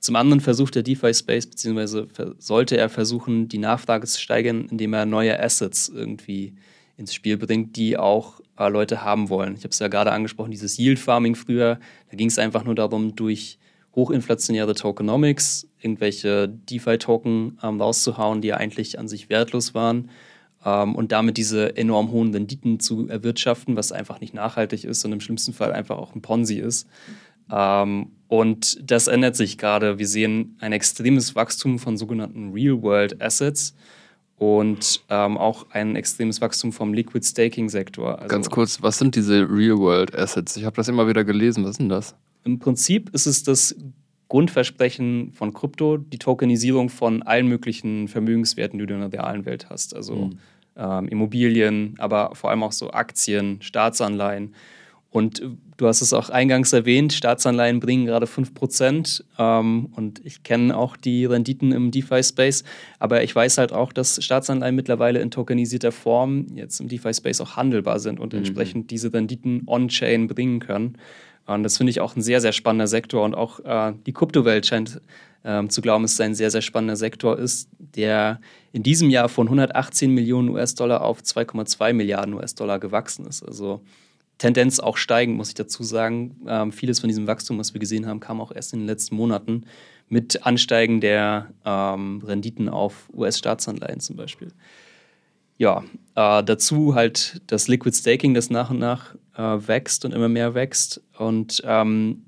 Zum 0.00 0.16
anderen 0.16 0.40
versucht 0.40 0.74
der 0.74 0.82
DeFi-Space, 0.82 1.46
beziehungsweise 1.46 2.06
sollte 2.38 2.76
er 2.76 2.88
versuchen, 2.88 3.48
die 3.48 3.58
Nachfrage 3.58 4.06
zu 4.06 4.20
steigern, 4.20 4.66
indem 4.70 4.92
er 4.94 5.06
neue 5.06 5.40
Assets 5.40 5.88
irgendwie 5.88 6.54
ins 6.96 7.14
Spiel 7.14 7.36
bringt, 7.36 7.76
die 7.76 7.96
auch 7.96 8.40
äh, 8.58 8.68
Leute 8.68 9.02
haben 9.02 9.28
wollen. 9.28 9.54
Ich 9.54 9.60
habe 9.60 9.70
es 9.70 9.78
ja 9.78 9.88
gerade 9.88 10.12
angesprochen, 10.12 10.50
dieses 10.50 10.78
Yield-Farming 10.78 11.34
früher, 11.34 11.78
da 12.10 12.16
ging 12.16 12.28
es 12.28 12.38
einfach 12.38 12.64
nur 12.64 12.74
darum, 12.74 13.16
durch 13.16 13.58
hochinflationäre 13.98 14.74
Tokenomics, 14.74 15.66
irgendwelche 15.80 16.48
DeFi-Token 16.48 17.58
ähm, 17.62 17.80
rauszuhauen, 17.80 18.40
die 18.40 18.48
ja 18.48 18.56
eigentlich 18.56 18.98
an 18.98 19.08
sich 19.08 19.28
wertlos 19.28 19.74
waren 19.74 20.08
ähm, 20.64 20.94
und 20.94 21.10
damit 21.10 21.36
diese 21.36 21.76
enorm 21.76 22.12
hohen 22.12 22.32
Renditen 22.32 22.78
zu 22.78 23.08
erwirtschaften, 23.08 23.74
was 23.74 23.90
einfach 23.90 24.20
nicht 24.20 24.34
nachhaltig 24.34 24.84
ist 24.84 25.04
und 25.04 25.12
im 25.12 25.20
schlimmsten 25.20 25.52
Fall 25.52 25.72
einfach 25.72 25.98
auch 25.98 26.14
ein 26.14 26.22
Ponzi 26.22 26.58
ist. 26.58 26.86
Ähm, 27.50 28.12
und 28.28 28.78
das 28.88 29.08
ändert 29.08 29.34
sich 29.34 29.58
gerade. 29.58 29.98
Wir 29.98 30.06
sehen 30.06 30.56
ein 30.60 30.72
extremes 30.72 31.34
Wachstum 31.34 31.80
von 31.80 31.96
sogenannten 31.96 32.52
Real-World 32.52 33.20
Assets. 33.20 33.74
und 34.36 35.00
ähm, 35.08 35.36
auch 35.36 35.66
ein 35.72 35.96
extremes 35.96 36.40
Wachstum 36.40 36.72
vom 36.72 36.94
Liquid 36.94 37.26
Staking 37.26 37.68
Sektor. 37.68 38.20
Also 38.20 38.28
Ganz 38.28 38.48
kurz, 38.48 38.80
was 38.80 38.96
sind 38.98 39.16
diese 39.16 39.40
Real 39.50 39.78
World 39.78 40.14
Assets? 40.14 40.56
Ich 40.56 40.64
habe 40.64 40.76
das 40.76 40.86
immer 40.86 41.08
wieder 41.08 41.24
gelesen. 41.24 41.64
Was 41.64 41.74
sind 41.74 41.88
das? 41.88 42.14
Im 42.44 42.58
Prinzip 42.58 43.10
ist 43.10 43.26
es 43.26 43.42
das 43.42 43.76
Grundversprechen 44.28 45.32
von 45.32 45.54
Krypto, 45.54 45.96
die 45.96 46.18
Tokenisierung 46.18 46.90
von 46.90 47.22
allen 47.22 47.48
möglichen 47.48 48.08
Vermögenswerten, 48.08 48.78
die 48.78 48.86
du 48.86 48.94
in 48.94 49.00
der 49.00 49.12
realen 49.12 49.46
Welt 49.46 49.70
hast. 49.70 49.96
Also 49.96 50.16
mhm. 50.16 50.38
ähm, 50.76 51.08
Immobilien, 51.08 51.94
aber 51.98 52.34
vor 52.34 52.50
allem 52.50 52.62
auch 52.62 52.72
so 52.72 52.90
Aktien, 52.90 53.62
Staatsanleihen. 53.62 54.54
Und 55.10 55.42
du 55.78 55.86
hast 55.86 56.02
es 56.02 56.12
auch 56.12 56.28
eingangs 56.28 56.74
erwähnt, 56.74 57.14
Staatsanleihen 57.14 57.80
bringen 57.80 58.04
gerade 58.04 58.26
5%. 58.26 59.24
Ähm, 59.38 59.88
und 59.96 60.20
ich 60.24 60.42
kenne 60.42 60.76
auch 60.76 60.98
die 60.98 61.24
Renditen 61.24 61.72
im 61.72 61.90
DeFi-Space. 61.90 62.64
Aber 62.98 63.22
ich 63.22 63.34
weiß 63.34 63.56
halt 63.56 63.72
auch, 63.72 63.94
dass 63.94 64.22
Staatsanleihen 64.22 64.76
mittlerweile 64.76 65.20
in 65.20 65.30
tokenisierter 65.30 65.92
Form 65.92 66.46
jetzt 66.54 66.80
im 66.80 66.88
DeFi-Space 66.88 67.40
auch 67.40 67.56
handelbar 67.56 68.00
sind 68.00 68.20
und 68.20 68.34
mhm. 68.34 68.40
entsprechend 68.40 68.90
diese 68.90 69.10
Renditen 69.10 69.62
on-chain 69.66 70.26
bringen 70.26 70.60
können. 70.60 70.98
Und 71.54 71.62
das 71.62 71.78
finde 71.78 71.90
ich 71.90 72.00
auch 72.00 72.14
ein 72.14 72.22
sehr, 72.22 72.40
sehr 72.40 72.52
spannender 72.52 72.86
Sektor. 72.86 73.24
Und 73.24 73.34
auch 73.34 73.60
äh, 73.60 73.94
die 74.06 74.12
Kryptowelt 74.12 74.66
scheint 74.66 75.00
ähm, 75.44 75.70
zu 75.70 75.80
glauben, 75.80 76.04
dass 76.04 76.12
es 76.12 76.20
ein 76.20 76.34
sehr, 76.34 76.50
sehr 76.50 76.60
spannender 76.60 76.96
Sektor 76.96 77.38
ist, 77.38 77.70
der 77.78 78.40
in 78.72 78.82
diesem 78.82 79.08
Jahr 79.08 79.28
von 79.28 79.46
118 79.46 80.12
Millionen 80.12 80.50
US-Dollar 80.50 81.02
auf 81.02 81.22
2,2 81.22 81.94
Milliarden 81.94 82.34
US-Dollar 82.34 82.78
gewachsen 82.78 83.26
ist. 83.26 83.42
Also 83.42 83.80
Tendenz 84.36 84.78
auch 84.78 84.98
steigend, 84.98 85.36
muss 85.36 85.48
ich 85.48 85.54
dazu 85.54 85.82
sagen. 85.82 86.36
Ähm, 86.46 86.70
vieles 86.70 87.00
von 87.00 87.08
diesem 87.08 87.26
Wachstum, 87.26 87.58
was 87.58 87.72
wir 87.72 87.80
gesehen 87.80 88.06
haben, 88.06 88.20
kam 88.20 88.40
auch 88.40 88.52
erst 88.52 88.74
in 88.74 88.80
den 88.80 88.86
letzten 88.86 89.16
Monaten 89.16 89.64
mit 90.08 90.44
Ansteigen 90.46 91.00
der 91.00 91.48
ähm, 91.64 92.22
Renditen 92.24 92.68
auf 92.68 93.08
US-Staatsanleihen 93.14 94.00
zum 94.00 94.16
Beispiel. 94.16 94.52
Ja, 95.56 95.82
äh, 96.14 96.44
dazu 96.44 96.94
halt 96.94 97.40
das 97.46 97.68
Liquid 97.68 97.96
Staking, 97.96 98.34
das 98.34 98.50
nach 98.50 98.70
und 98.70 98.78
nach 98.78 99.14
äh, 99.38 99.68
wächst 99.68 100.04
und 100.04 100.12
immer 100.12 100.28
mehr 100.28 100.54
wächst. 100.54 101.00
Und 101.16 101.62
ähm, 101.64 102.24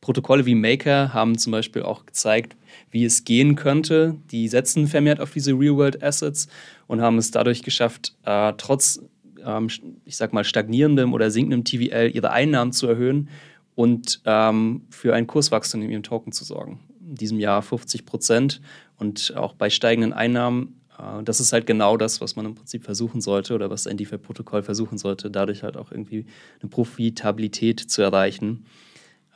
Protokolle 0.00 0.46
wie 0.46 0.54
Maker 0.54 1.12
haben 1.12 1.36
zum 1.36 1.50
Beispiel 1.50 1.82
auch 1.82 2.06
gezeigt, 2.06 2.56
wie 2.92 3.04
es 3.04 3.24
gehen 3.24 3.56
könnte. 3.56 4.16
Die 4.30 4.46
setzen 4.46 4.86
vermehrt 4.86 5.20
auf 5.20 5.32
diese 5.32 5.52
Real-World 5.52 6.02
Assets 6.02 6.46
und 6.86 7.00
haben 7.00 7.18
es 7.18 7.32
dadurch 7.32 7.62
geschafft, 7.62 8.14
äh, 8.24 8.52
trotz 8.56 9.00
ähm, 9.44 9.68
ich 10.04 10.16
sag 10.16 10.32
mal, 10.32 10.44
stagnierendem 10.44 11.12
oder 11.12 11.30
sinkendem 11.30 11.64
TVL 11.64 12.10
ihre 12.14 12.30
Einnahmen 12.30 12.72
zu 12.72 12.86
erhöhen 12.86 13.28
und 13.74 14.20
ähm, 14.24 14.82
für 14.90 15.14
ein 15.14 15.26
Kurswachstum 15.26 15.82
in 15.82 15.90
ihrem 15.90 16.02
Token 16.02 16.32
zu 16.32 16.44
sorgen. 16.44 16.80
In 17.00 17.14
diesem 17.14 17.38
Jahr 17.38 17.62
50 17.62 18.04
Prozent 18.04 18.60
und 18.98 19.34
auch 19.36 19.54
bei 19.54 19.70
steigenden 19.70 20.12
Einnahmen. 20.12 20.75
Äh, 20.98 21.22
das 21.22 21.40
ist 21.40 21.52
halt 21.52 21.66
genau 21.66 21.96
das, 21.96 22.20
was 22.20 22.36
man 22.36 22.46
im 22.46 22.54
Prinzip 22.54 22.84
versuchen 22.84 23.20
sollte 23.20 23.54
oder 23.54 23.70
was 23.70 23.86
ein 23.86 23.96
DeFi-Protokoll 23.96 24.62
versuchen 24.62 24.98
sollte, 24.98 25.30
dadurch 25.30 25.62
halt 25.62 25.76
auch 25.76 25.90
irgendwie 25.90 26.26
eine 26.60 26.70
Profitabilität 26.70 27.80
zu 27.80 28.02
erreichen. 28.02 28.66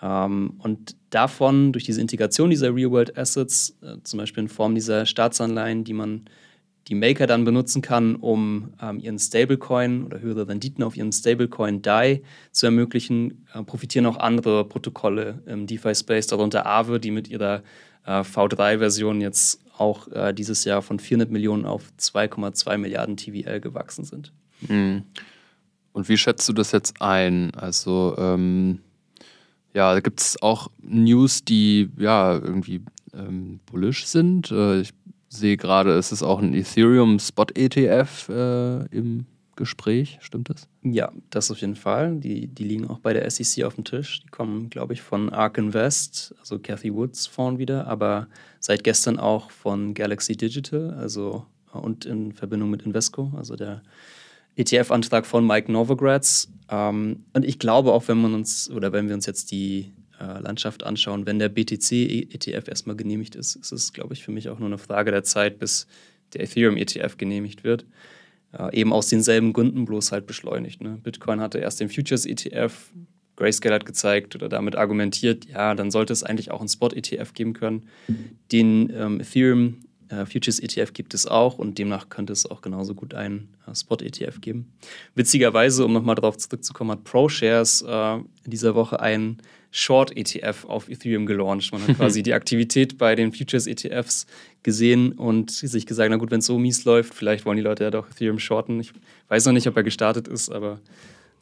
Ähm, 0.02 0.54
und 0.58 0.96
davon, 1.10 1.72
durch 1.72 1.84
diese 1.84 2.00
Integration 2.00 2.50
dieser 2.50 2.74
Real-World 2.74 3.18
Assets, 3.18 3.76
äh, 3.82 3.96
zum 4.02 4.18
Beispiel 4.18 4.44
in 4.44 4.48
Form 4.48 4.74
dieser 4.74 5.06
Staatsanleihen, 5.06 5.84
die 5.84 5.92
man 5.92 6.24
die 6.88 6.94
Maker 6.94 7.26
dann 7.26 7.44
benutzen 7.44 7.82
kann, 7.82 8.16
um 8.16 8.72
ähm, 8.82 8.98
ihren 8.98 9.18
Stablecoin 9.18 10.04
oder 10.04 10.20
höhere 10.20 10.48
Renditen 10.48 10.82
auf 10.82 10.96
ihren 10.96 11.12
Stablecoin 11.12 11.82
DAI 11.82 12.22
zu 12.52 12.66
ermöglichen, 12.66 13.46
äh, 13.54 13.62
profitieren 13.62 14.06
auch 14.06 14.16
andere 14.16 14.64
Protokolle 14.64 15.42
im 15.46 15.66
DeFi-Space, 15.66 16.28
darunter 16.28 16.66
Aave, 16.66 16.98
die 16.98 17.10
mit 17.10 17.28
ihrer 17.28 17.62
äh, 18.06 18.20
V3-Version 18.20 19.20
jetzt 19.20 19.60
auch 19.80 20.08
äh, 20.08 20.32
dieses 20.32 20.64
Jahr 20.64 20.82
von 20.82 20.98
400 20.98 21.30
Millionen 21.30 21.64
auf 21.64 21.92
2,2 21.98 22.78
Milliarden 22.78 23.16
TVL 23.16 23.60
gewachsen 23.60 24.04
sind. 24.04 24.32
Mhm. 24.68 25.04
Und 25.92 26.08
wie 26.08 26.16
schätzt 26.16 26.48
du 26.48 26.52
das 26.52 26.72
jetzt 26.72 27.00
ein? 27.00 27.52
Also, 27.54 28.14
ähm, 28.18 28.80
ja, 29.74 29.92
da 29.94 30.00
gibt 30.00 30.20
es 30.20 30.40
auch 30.42 30.70
News, 30.82 31.44
die 31.44 31.90
ja 31.96 32.34
irgendwie 32.34 32.82
ähm, 33.14 33.60
bullish 33.66 34.06
sind. 34.06 34.50
Äh, 34.50 34.80
ich 34.80 34.90
sehe 35.28 35.56
gerade, 35.56 35.92
es 35.92 36.12
ist 36.12 36.22
auch 36.22 36.40
ein 36.40 36.54
Ethereum 36.54 37.18
Spot 37.18 37.46
ETF 37.54 38.28
äh, 38.28 38.86
im 38.96 39.26
Gespräch, 39.60 40.18
stimmt 40.20 40.50
das? 40.50 40.66
Ja, 40.82 41.12
das 41.30 41.50
auf 41.52 41.60
jeden 41.60 41.76
Fall. 41.76 42.16
Die, 42.16 42.48
die 42.48 42.64
liegen 42.64 42.88
auch 42.88 42.98
bei 42.98 43.12
der 43.12 43.30
SEC 43.30 43.64
auf 43.64 43.76
dem 43.76 43.84
Tisch. 43.84 44.22
Die 44.22 44.28
kommen, 44.28 44.70
glaube 44.70 44.94
ich, 44.94 45.02
von 45.02 45.30
Ark 45.30 45.58
Invest, 45.58 46.34
also 46.40 46.58
Cathy 46.58 46.92
Woods 46.92 47.28
Fonds 47.28 47.60
wieder, 47.60 47.86
aber 47.86 48.26
seit 48.58 48.82
gestern 48.82 49.18
auch 49.18 49.52
von 49.52 49.94
Galaxy 49.94 50.36
Digital, 50.36 50.94
also 50.94 51.46
und 51.72 52.04
in 52.04 52.32
Verbindung 52.32 52.70
mit 52.70 52.82
Invesco, 52.82 53.32
also 53.36 53.54
der 53.54 53.82
ETF-Antrag 54.56 55.24
von 55.24 55.46
Mike 55.46 55.70
Novogratz. 55.70 56.48
Ähm, 56.68 57.24
und 57.32 57.44
ich 57.44 57.60
glaube 57.60 57.92
auch, 57.92 58.08
wenn 58.08 58.20
man 58.20 58.34
uns 58.34 58.68
oder 58.70 58.92
wenn 58.92 59.06
wir 59.06 59.14
uns 59.14 59.26
jetzt 59.26 59.52
die 59.52 59.92
äh, 60.20 60.40
Landschaft 60.40 60.84
anschauen. 60.84 61.26
Wenn 61.26 61.38
der 61.38 61.48
BTC-ETF 61.48 62.68
erstmal 62.68 62.96
genehmigt 62.96 63.36
ist, 63.36 63.56
ist 63.56 63.72
es, 63.72 63.92
glaube 63.92 64.14
ich, 64.14 64.22
für 64.22 64.32
mich 64.32 64.48
auch 64.48 64.58
nur 64.58 64.68
eine 64.68 64.78
Frage 64.78 65.10
der 65.10 65.24
Zeit, 65.24 65.58
bis 65.58 65.86
der 66.34 66.42
Ethereum-ETF 66.42 67.16
genehmigt 67.16 67.64
wird. 67.64 67.86
Äh, 68.52 68.80
eben 68.80 68.92
aus 68.92 69.08
denselben 69.08 69.52
Gründen, 69.52 69.84
bloß 69.84 70.12
halt 70.12 70.26
beschleunigt. 70.26 70.80
Ne? 70.80 70.98
Bitcoin 71.02 71.40
hatte 71.40 71.58
erst 71.58 71.80
den 71.80 71.88
Futures-ETF, 71.88 72.92
Grayscale 73.36 73.76
hat 73.76 73.86
gezeigt 73.86 74.34
oder 74.34 74.48
damit 74.48 74.76
argumentiert, 74.76 75.46
ja, 75.46 75.74
dann 75.74 75.90
sollte 75.90 76.12
es 76.12 76.22
eigentlich 76.24 76.50
auch 76.50 76.60
einen 76.60 76.68
Spot-ETF 76.68 77.32
geben 77.32 77.52
können. 77.54 77.88
Den 78.52 78.92
ähm, 78.94 79.20
Ethereum 79.20 79.76
äh, 80.08 80.26
Futures 80.26 80.58
ETF 80.58 80.92
gibt 80.92 81.14
es 81.14 81.26
auch 81.26 81.58
und 81.58 81.78
demnach 81.78 82.08
könnte 82.08 82.32
es 82.32 82.44
auch 82.44 82.60
genauso 82.60 82.94
gut 82.94 83.14
einen 83.14 83.48
äh, 83.66 83.74
Spot 83.74 83.96
ETF 83.96 84.40
geben. 84.40 84.72
Witzigerweise, 85.14 85.84
um 85.84 85.92
nochmal 85.92 86.16
darauf 86.16 86.36
zurückzukommen, 86.36 86.90
hat 86.90 87.04
ProShares 87.04 87.82
äh, 87.82 88.16
in 88.16 88.50
dieser 88.50 88.74
Woche 88.74 89.00
einen 89.00 89.38
Short 89.70 90.16
ETF 90.16 90.64
auf 90.66 90.88
Ethereum 90.88 91.26
gelauncht. 91.26 91.72
Man 91.72 91.86
hat 91.86 91.96
quasi 91.96 92.22
die 92.24 92.34
Aktivität 92.34 92.98
bei 92.98 93.14
den 93.14 93.32
Futures 93.32 93.66
ETFs 93.66 94.26
gesehen 94.62 95.12
und 95.12 95.50
sich 95.50 95.86
gesagt, 95.86 96.10
na 96.10 96.16
gut, 96.16 96.30
wenn 96.30 96.40
es 96.40 96.46
so 96.46 96.58
mies 96.58 96.84
läuft, 96.84 97.14
vielleicht 97.14 97.46
wollen 97.46 97.56
die 97.56 97.62
Leute 97.62 97.84
ja 97.84 97.90
doch 97.90 98.10
Ethereum 98.10 98.38
shorten. 98.38 98.80
Ich 98.80 98.92
weiß 99.28 99.46
noch 99.46 99.52
nicht, 99.52 99.66
ob 99.66 99.76
er 99.76 99.82
gestartet 99.82 100.28
ist, 100.28 100.50
aber 100.50 100.80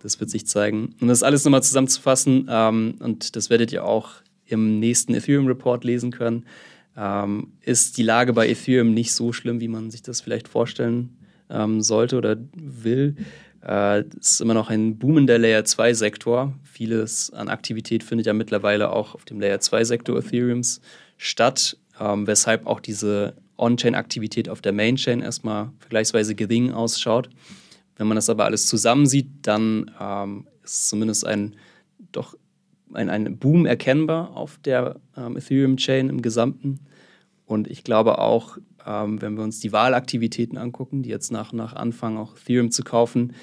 das 0.01 0.21
wird 0.21 0.31
sich 0.31 0.47
zeigen. 0.47 0.95
Und 1.01 1.09
das 1.09 1.23
alles 1.23 1.45
nochmal 1.45 1.63
zusammenzufassen, 1.63 2.49
ähm, 2.51 2.97
und 3.01 3.35
das 3.35 3.51
werdet 3.51 3.73
ihr 3.73 3.85
auch 3.85 4.11
im 4.47 4.79
nächsten 4.79 5.15
Ethereum 5.15 5.47
Report 5.47 5.85
lesen 5.85 6.11
können 6.11 6.45
ähm, 6.99 7.53
ist 7.61 7.97
die 7.97 8.03
Lage 8.03 8.33
bei 8.33 8.49
Ethereum 8.49 8.93
nicht 8.93 9.13
so 9.13 9.33
schlimm, 9.33 9.61
wie 9.61 9.69
man 9.69 9.91
sich 9.91 10.03
das 10.03 10.21
vielleicht 10.21 10.49
vorstellen 10.49 11.17
ähm, 11.49 11.81
sollte 11.81 12.17
oder 12.17 12.37
will. 12.55 13.17
Äh, 13.67 14.05
ist 14.19 14.41
immer 14.41 14.55
noch 14.55 14.71
ein 14.71 14.99
boomender 14.99 15.39
Layer 15.39 15.63
2-Sektor. 15.63 16.55
Vieles 16.63 17.33
an 17.33 17.49
Aktivität 17.49 18.03
findet 18.03 18.27
ja 18.27 18.33
mittlerweile 18.33 18.91
auch 18.91 19.15
auf 19.15 19.25
dem 19.25 19.41
Layer 19.41 19.59
2-Sektor 19.59 20.19
Ethereums 20.19 20.81
statt, 21.17 21.77
ähm, 22.01 22.27
weshalb 22.27 22.67
auch 22.67 22.81
diese 22.81 23.35
On-Chain-Aktivität 23.57 24.49
auf 24.49 24.61
der 24.61 24.73
Main-Chain 24.73 25.21
erstmal 25.21 25.73
vergleichsweise 25.81 26.35
gering 26.35 26.73
ausschaut. 26.73 27.29
Wenn 27.97 28.07
man 28.07 28.15
das 28.15 28.31
aber 28.31 28.45
alles 28.45 28.67
zusammensieht, 28.67 29.29
dann 29.43 29.91
ähm, 30.01 30.47
ist 30.63 30.89
zumindest 30.89 31.27
ein 31.27 31.57
doch 32.13 32.37
ein, 32.95 33.11
ein 33.11 33.39
Boom 33.39 33.67
erkennbar 33.67 34.37
auf 34.37 34.59
der 34.65 34.97
ähm, 35.17 35.37
Ethereum-Chain 35.37 36.09
im 36.09 36.23
Gesamten. 36.23 36.81
Und 37.45 37.69
ich 37.69 37.85
glaube 37.85 38.19
auch, 38.19 38.59
ähm, 38.89 39.21
wenn 39.21 39.37
wir 39.37 39.45
uns 39.45 39.61
die 39.61 39.73
Wahlaktivitäten 39.73 40.57
angucken, 40.57 41.03
die 41.03 41.11
jetzt 41.11 41.31
nach 41.31 41.53
und 41.53 41.59
nach 41.59 41.75
anfangen, 41.75 42.17
auch 42.17 42.37
Ethereum 42.37 42.71
zu 42.71 42.83
kaufen, 42.83 43.35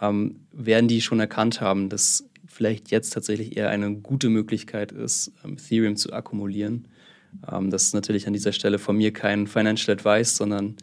ähm, 0.00 0.46
werden 0.52 0.86
die 0.86 1.00
schon 1.00 1.18
erkannt 1.18 1.60
haben, 1.60 1.88
dass 1.88 2.28
vielleicht 2.46 2.90
jetzt 2.90 3.10
tatsächlich 3.10 3.56
eher 3.56 3.70
eine 3.70 3.92
gute 3.96 4.28
Möglichkeit 4.28 4.92
ist, 4.92 5.32
ähm, 5.44 5.54
Ethereum 5.54 5.96
zu 5.96 6.12
akkumulieren. 6.12 6.86
Ähm, 7.50 7.70
das 7.70 7.84
ist 7.84 7.94
natürlich 7.94 8.26
an 8.28 8.32
dieser 8.32 8.52
Stelle 8.52 8.78
von 8.78 8.96
mir 8.96 9.12
kein 9.12 9.48
Financial 9.48 9.96
Advice, 9.96 10.36
sondern 10.36 10.76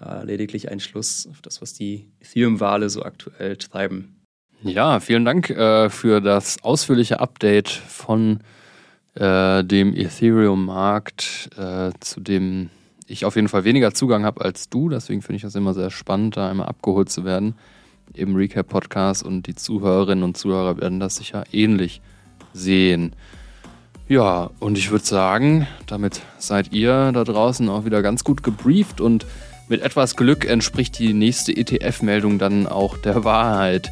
äh, 0.00 0.24
lediglich 0.24 0.70
ein 0.70 0.80
Schluss 0.80 1.26
auf 1.30 1.40
das, 1.40 1.62
was 1.62 1.72
die 1.72 2.06
Ethereum-Wale 2.20 2.90
so 2.90 3.02
aktuell 3.02 3.56
treiben. 3.56 4.20
Ja, 4.62 5.00
vielen 5.00 5.24
Dank 5.24 5.50
äh, 5.50 5.88
für 5.88 6.20
das 6.20 6.62
ausführliche 6.62 7.20
Update 7.20 7.68
von 7.68 8.40
äh, 9.14 9.62
dem 9.64 9.94
Ethereum-Markt, 9.94 11.50
äh, 11.56 11.92
zu 12.00 12.20
dem 12.20 12.70
ich 13.06 13.24
auf 13.24 13.36
jeden 13.36 13.48
Fall 13.48 13.64
weniger 13.64 13.92
Zugang 13.92 14.24
habe 14.24 14.44
als 14.44 14.68
du. 14.68 14.88
Deswegen 14.88 15.22
finde 15.22 15.36
ich 15.36 15.42
das 15.42 15.54
immer 15.54 15.74
sehr 15.74 15.90
spannend, 15.90 16.36
da 16.36 16.50
einmal 16.50 16.66
abgeholt 16.66 17.10
zu 17.10 17.24
werden 17.24 17.54
im 18.12 18.36
Recap-Podcast 18.36 19.22
und 19.22 19.46
die 19.46 19.54
Zuhörerinnen 19.54 20.24
und 20.24 20.36
Zuhörer 20.36 20.78
werden 20.78 21.00
das 21.00 21.16
sicher 21.16 21.44
ähnlich 21.52 22.00
sehen. 22.52 23.14
Ja, 24.08 24.50
und 24.60 24.76
ich 24.76 24.90
würde 24.90 25.04
sagen, 25.04 25.66
damit 25.86 26.20
seid 26.38 26.72
ihr 26.72 27.10
da 27.12 27.24
draußen 27.24 27.68
auch 27.70 27.86
wieder 27.86 28.02
ganz 28.02 28.22
gut 28.22 28.42
gebrieft 28.42 29.00
und 29.00 29.26
mit 29.68 29.80
etwas 29.80 30.16
Glück 30.16 30.44
entspricht 30.44 30.98
die 30.98 31.14
nächste 31.14 31.56
ETF-Meldung 31.56 32.38
dann 32.38 32.66
auch 32.66 32.98
der 32.98 33.24
Wahrheit. 33.24 33.90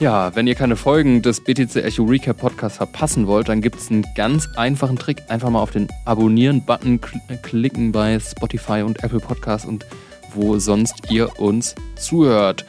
Ja, 0.00 0.36
wenn 0.36 0.46
ihr 0.46 0.54
keine 0.54 0.76
Folgen 0.76 1.22
des 1.22 1.40
BTC 1.40 1.74
Echo 1.76 2.04
Recap 2.04 2.38
Podcasts 2.38 2.76
verpassen 2.78 3.26
wollt, 3.26 3.48
dann 3.48 3.60
gibt 3.60 3.80
es 3.80 3.90
einen 3.90 4.06
ganz 4.14 4.48
einfachen 4.54 4.96
Trick. 4.96 5.24
Einfach 5.26 5.50
mal 5.50 5.60
auf 5.60 5.72
den 5.72 5.88
Abonnieren-Button 6.04 7.00
äh, 7.28 7.36
klicken 7.36 7.90
bei 7.90 8.20
Spotify 8.20 8.82
und 8.82 9.02
Apple 9.02 9.18
Podcasts 9.18 9.66
und 9.66 9.86
wo 10.34 10.60
sonst 10.60 11.10
ihr 11.10 11.40
uns 11.40 11.74
zuhört. 11.96 12.64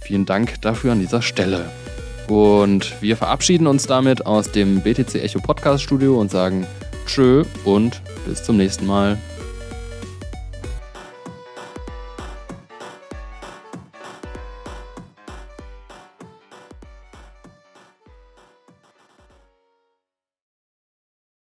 Vielen 0.00 0.24
Dank 0.24 0.58
dafür 0.62 0.92
an 0.92 1.00
dieser 1.00 1.20
Stelle. 1.20 1.70
Und 2.28 2.94
wir 3.02 3.18
verabschieden 3.18 3.66
uns 3.66 3.86
damit 3.86 4.24
aus 4.24 4.50
dem 4.50 4.80
BTC 4.80 5.16
Echo 5.16 5.40
Podcast 5.40 5.82
Studio 5.82 6.18
und 6.18 6.30
sagen 6.30 6.66
Tschö 7.04 7.44
und 7.64 8.00
bis 8.26 8.42
zum 8.42 8.56
nächsten 8.56 8.86
Mal. 8.86 9.18